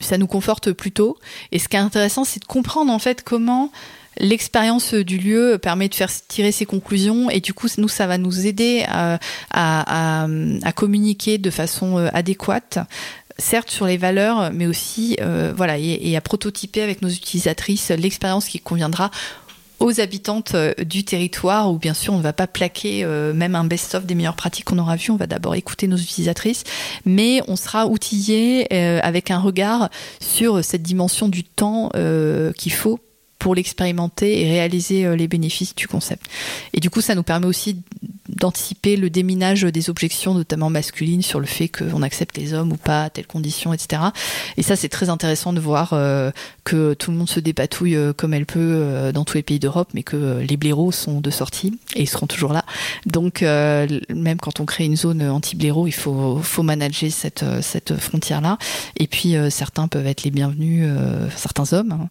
[0.01, 1.18] ça nous conforte plutôt.
[1.53, 3.70] Et ce qui est intéressant, c'est de comprendre en fait comment
[4.18, 8.16] l'expérience du lieu permet de faire tirer ses conclusions et du coup nous ça va
[8.16, 9.18] nous aider à,
[9.51, 12.79] à, communiquer de façon euh, adéquate
[13.39, 18.47] certes sur les valeurs mais aussi euh, voilà et, à prototyper avec nos utilisatrices l'expérience
[18.47, 19.11] qui conviendra
[19.85, 23.55] aux habitantes euh, du territoire où bien sûr on ne va pas plaquer euh, même
[23.55, 26.64] un best-of des meilleures pratiques qu'on aura vu, on va d'abord écouter nos utilisatrices,
[27.05, 31.91] mais on sera outillé euh, avec un regard sur cette dimension du temps
[32.57, 32.99] qu'il faut
[33.39, 36.24] pour l'expérimenter et réaliser les bénéfices du concept.
[36.72, 37.76] Et du coup, ça nous permet aussi
[38.35, 42.76] d'anticiper le déminage des objections, notamment masculines, sur le fait qu'on accepte les hommes ou
[42.76, 44.03] pas à telles conditions, etc.
[44.57, 46.30] Et ça, c'est très intéressant de voir euh,
[46.64, 49.59] que tout le monde se dépatouille euh, comme elle peut euh, dans tous les pays
[49.59, 52.64] d'Europe, mais que les blaireaux sont de sortie et ils seront toujours là.
[53.07, 58.59] Donc, même quand on crée une zone anti-blaireau, il faut, faut manager cette, cette frontière-là.
[58.97, 60.89] Et puis, certains peuvent être les bienvenus,
[61.37, 62.09] certains hommes.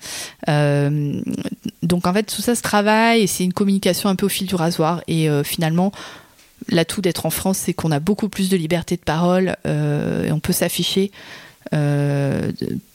[0.47, 1.11] Hein.
[1.81, 4.47] donc, en fait, tout ça se travaille et c'est une communication un peu au fil
[4.47, 5.01] du rasoir.
[5.07, 5.91] Et finalement,
[6.69, 10.31] l'atout d'être en France, c'est qu'on a beaucoup plus de liberté de parole euh, et
[10.31, 11.11] on peut s'afficher.
[11.73, 12.51] Euh,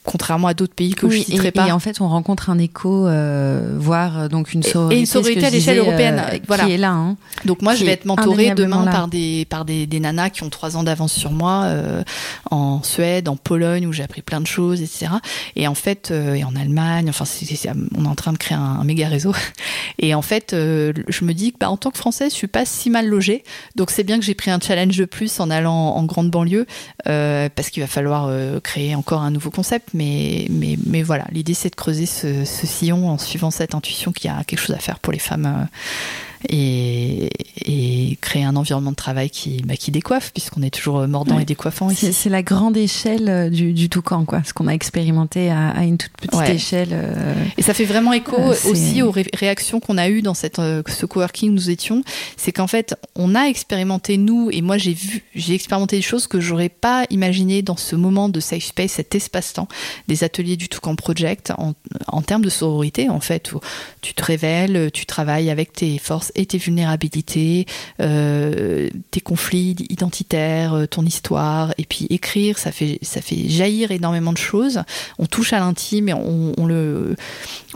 [0.09, 1.67] contrairement à d'autres pays que oui, je citerai pas.
[1.67, 4.95] Et en fait, on rencontre un écho, euh, voire euh, donc une sororité.
[4.95, 6.65] Et une sororité à l'échelle européenne, euh, voilà.
[6.65, 6.91] Qui est là.
[6.91, 8.91] Hein, donc moi, je vais être mentorée demain là.
[8.91, 12.03] par des par des, des, nanas qui ont trois ans d'avance sur moi euh,
[12.49, 15.11] en Suède, en Pologne où j'ai appris plein de choses, etc.
[15.55, 18.33] Et en fait, et en Allemagne, enfin, c est, c est, on est en train
[18.33, 19.33] de créer un, un méga réseau.
[20.01, 22.65] Et en fait, je me dis que bah, en tant que française, je suis pas
[22.65, 23.43] si mal logée.
[23.75, 26.65] Donc c'est bien que j'ai pris un challenge de plus en allant en grande banlieue
[27.03, 28.31] parce qu'il va falloir
[28.63, 33.17] créer encore un nouveau concept, mais voilà, l'idée c'est de creuser ce, ce, sillon en
[33.17, 35.65] suivant cette intuition qu'il y a quelque chose à faire pour les femmes euh,
[36.47, 37.29] et,
[37.65, 41.41] et, créer un environnement de travail qui, bah, qui décoiffe, puisqu'on est toujours mordant ouais.
[41.41, 42.13] et décoiffant ici.
[42.13, 45.83] C'est la grande échelle euh, du, du toucan, quoi, ce qu'on a expérimenté à, à,
[45.83, 46.55] une toute petite ouais.
[46.55, 46.89] échelle.
[46.91, 50.33] Euh, et ça fait vraiment écho euh, aussi aux ré réactions qu'on a eues dans
[50.33, 52.03] cette, euh, ce coworking où nous étions.
[52.37, 56.27] C'est qu'en fait, on a expérimenté, nous, et moi j'ai vu, j'ai expérimenté des choses
[56.27, 59.67] que j'aurais pas imaginé dans ce moment de safe space, cet espace-temps,
[60.07, 61.73] des ateliers du Toucan Project, en,
[62.07, 63.59] en termes de sororité, en fait, où
[64.01, 67.65] tu te révèles, tu travailles avec tes forces et tes vulnérabilités,
[68.01, 73.91] euh, tes conflits identitaires, euh, ton histoire, et puis écrire, ça fait ça fait jaillir
[73.91, 74.81] énormément de choses.
[75.17, 77.15] On touche à l'intime et on, on le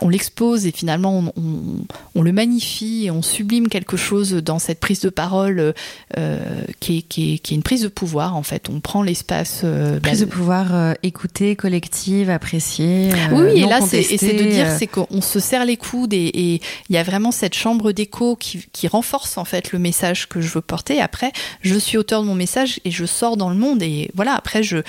[0.02, 1.86] on l'expose et finalement on, on,
[2.16, 5.74] on, le magnifie et on sublime quelque chose dans cette prise de parole
[6.18, 6.40] euh,
[6.80, 8.70] qui, est, qui, est, qui, est, une prise de pouvoir en fait.
[8.70, 9.62] On prend l'espace.
[9.64, 13.10] Euh, prise de pouvoir écouter, collective, apprécier.
[13.32, 16.96] oui, oui et là c'est de dire c'est qu'on se serre les coudes et il
[16.96, 20.62] y a vraiment cette chambre d'écho qui, renforce en fait le message que je veux
[20.62, 21.02] porter.
[21.02, 21.32] Après,
[21.62, 24.34] je suis auteur de mon message et je sors dans le monde et voilà.
[24.34, 24.84] Après, je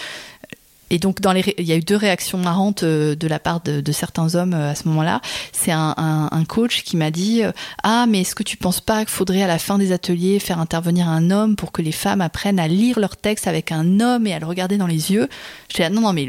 [0.90, 3.60] et donc, dans les, il y a eu deux réactions marrantes euh, de la part
[3.60, 5.20] de, certains hommes euh, à ce moment-là.
[5.52, 7.52] C'est un, coach qui m'a dit euh,
[7.82, 10.60] Ah, mais est-ce que tu penses pas qu'il faudrait à la fin des ateliers faire
[10.60, 14.26] intervenir un homme pour que les femmes apprennent à lire leur texte avec un homme
[14.26, 15.28] et à le regarder dans les yeux?
[15.68, 16.28] Je dis Non, non, mais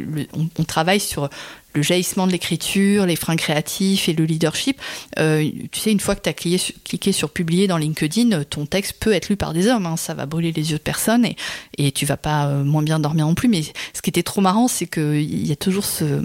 [0.58, 1.30] on, travaille sur
[1.76, 4.82] le jaillissement de l'écriture, les freins créatifs et le leadership.
[5.20, 8.94] Euh, tu sais, une fois que tu as cliqué, sur publier dans LinkedIn, ton texte
[9.00, 9.86] peut être lu par des hommes.
[9.86, 9.98] Hein.
[9.98, 11.36] ça va brûler les yeux de personne et,
[11.78, 13.50] et tu vas pas euh, moins bien dormir non plus.
[13.50, 13.62] Mais
[13.94, 16.22] ce qui était trop marrant, c'est qu'il y a toujours ce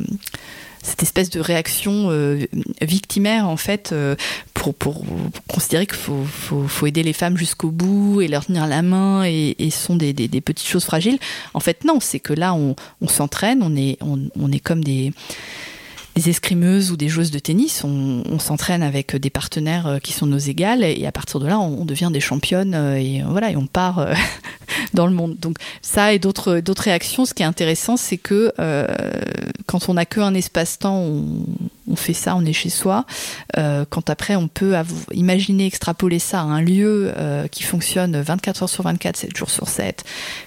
[0.83, 2.47] cette espèce de réaction euh,
[2.81, 4.17] victimaire en fait euh,
[4.61, 5.03] pour,
[5.49, 9.97] considérer qu'il faut, aider les femmes jusqu'au bout et leur tenir la main et, sont
[9.97, 11.19] des, petites choses fragiles.
[11.55, 12.77] En fait non, c'est que là on,
[13.09, 15.13] s'entraîne, on est, on, est comme des
[16.17, 20.39] escrimeuses ou des joueuses de tennis, on, s'entraîne avec des partenaires euh, qui sont nos
[20.39, 24.07] égales et à partir de là, on, devient des championnes et voilà, et on part
[24.95, 25.37] dans le monde.
[25.39, 27.25] Donc ça et d'autres réactions.
[27.25, 28.87] Ce qui est intéressant, c'est que euh,
[29.67, 31.47] quand on n'a qu'un espace-temps, on,
[31.91, 33.05] on, fait ça, on est chez soi.
[33.57, 34.75] Euh, quand après, on peut
[35.13, 39.51] imaginer extrapoler ça à un lieu euh, qui fonctionne 24 heures sur 24, 7 jours
[39.51, 40.05] sur 7,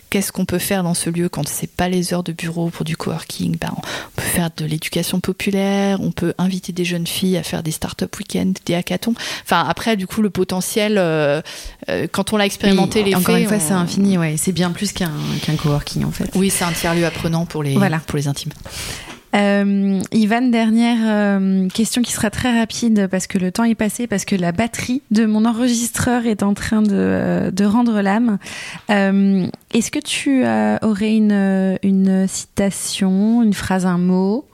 [0.09, 2.85] qu'est-ce qu'on peut faire dans ce lieu quand c'est pas les heures de bureau pour
[2.85, 3.57] du coworking?
[3.57, 3.81] Ben, On
[4.15, 8.15] peut faire de l'éducation populaire, on peut inviter des jeunes filles à faire des start-up
[8.17, 9.15] week-ends, des hackathons.
[9.43, 11.41] Enfin, après, du coup, le potentiel, euh,
[12.11, 14.17] quand on l'a expérimenté, oui, les encore faits, une fois, c'est infini.
[14.17, 16.29] Ouais, c'est bien plus qu'un qu'un coworking en fait.
[16.35, 17.99] Oui, c'est un tiers lieu apprenant pour les voilà.
[17.99, 18.53] pour les intimes.
[19.35, 24.05] Euh, Ivan, dernière euh, question qui sera très rapide parce que le temps est passé,
[24.05, 28.37] parce que la batterie de mon enregistreur est en train de, euh, de rendre l'âme.
[28.91, 30.43] Euh, Est-ce que tu
[30.87, 34.45] aurais une, une citation, une phrase, un mot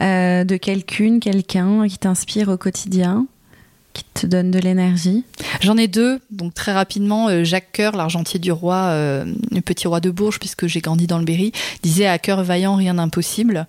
[0.00, 3.26] de quelqu'une, quelqu'un qui t'inspire au quotidien
[3.92, 5.24] qui te donne de l'énergie?
[5.60, 10.10] J'en ai deux, donc très rapidement, Jacques Coeur, l'argentier du roi, le petit roi de
[10.10, 11.52] Bourges, puisque j'ai grandi dans le Berry,
[11.82, 13.66] disait à cœur vaillant, rien d'impossible.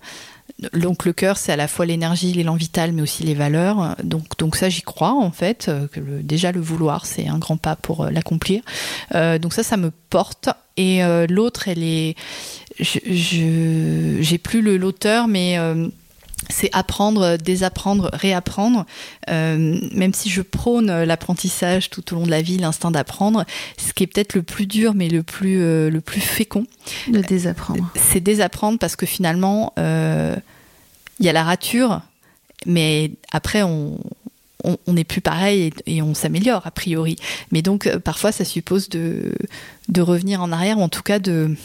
[0.72, 3.96] Donc le cœur, c'est à la fois l'énergie, l'élan vital, mais aussi les valeurs.
[4.02, 5.70] Donc, donc ça, j'y crois en fait.
[5.92, 8.62] Que le, déjà le vouloir, c'est un grand pas pour l'accomplir.
[9.14, 10.48] Euh, donc ça, ça me porte.
[10.76, 12.16] Et euh, l'autre, elle est,
[12.80, 12.98] je
[14.20, 15.88] j'ai plus le l'auteur, mais euh,
[16.48, 18.86] c'est apprendre, désapprendre, réapprendre.
[19.30, 23.44] Euh, même si je prône l'apprentissage tout au long de la vie, l'instinct d'apprendre,
[23.76, 26.66] ce qui est peut-être le plus dur, mais le plus, euh, le plus fécond.
[27.08, 27.90] De désapprendre.
[27.94, 30.36] C'est désapprendre parce que finalement, euh,
[31.20, 32.00] il y a la rature,
[32.66, 33.98] mais après, on,
[34.86, 37.16] n'est plus pareil et, on s'améliore a priori.
[37.50, 39.34] Mais donc, euh, parfois, ça suppose de,
[39.88, 41.56] de revenir en arrière, ou en tout cas de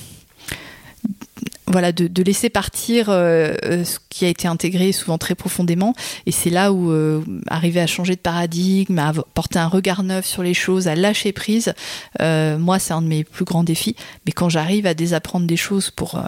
[1.68, 5.94] voilà, de, laisser partir euh, ce qui a été intégré souvent très profondément.
[6.26, 10.26] Et c'est là où euh, arriver à changer de paradigme, à porter un regard neuf
[10.26, 11.74] sur les choses, à lâcher prise,
[12.22, 13.98] euh, moi, c'est un de mes plus grands défis.
[14.26, 16.22] Mais quand j'arrive à désapprendre des choses pour euh,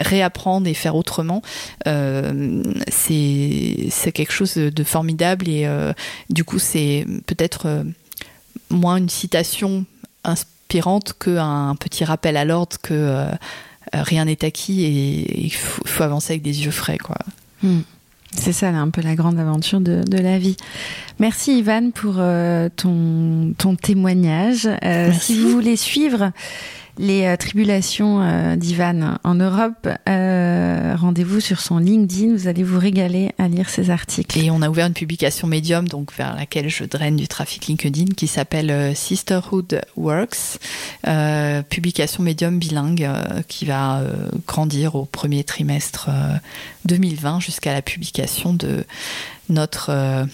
[0.00, 1.42] réapprendre et faire autrement,
[1.86, 5.48] euh, c'est quelque chose de formidable.
[5.48, 5.92] Et euh,
[6.28, 7.84] du coup, c'est peut-être
[8.70, 9.84] moins une citation
[10.24, 12.94] inspirante qu'un petit rappel à l'ordre que
[13.94, 16.98] euh, rien n'est acquis et il faut, faut, avancer avec des yeux frais.
[16.98, 17.16] quoi.
[17.62, 17.80] Hmm.
[18.36, 20.56] C'est ça, là, un peu la grande aventure de, de la vie.
[21.18, 24.68] Merci Ivan pour euh, ton, ton témoignage.
[24.84, 26.30] Euh, si vous voulez suivre
[27.00, 32.34] les euh, tribulations euh, d'Ivan en Europe, euh, rendez-vous sur son LinkedIn.
[32.34, 34.38] Vous allez vous régaler à lire ses articles.
[34.38, 38.12] Et on a ouvert une publication médium, donc vers laquelle je draine du trafic LinkedIn,
[38.16, 40.58] qui s'appelle Sisterhood Works,
[41.70, 43.08] publication médium bilingue
[43.48, 44.02] qui va
[44.46, 46.10] grandir au premier trimestre
[46.84, 48.84] 2020 jusqu'à la publication de
[49.48, 50.26] notre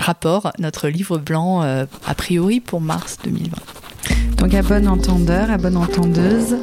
[0.00, 3.56] rapport, notre livre blanc a priori pour mars 2020.
[4.38, 6.56] Donc à bon entendeur, à bonne entendeuse.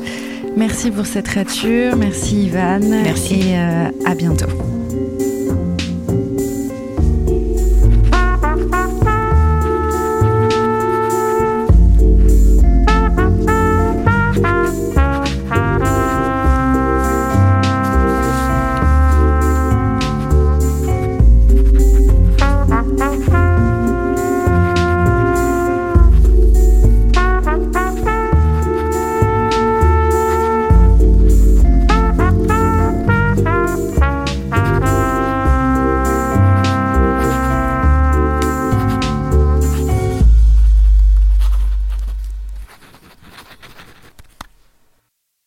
[0.57, 2.79] Merci pour cette rature, merci Ivan.
[2.79, 3.35] Merci.
[3.35, 4.47] Et euh, à bientôt.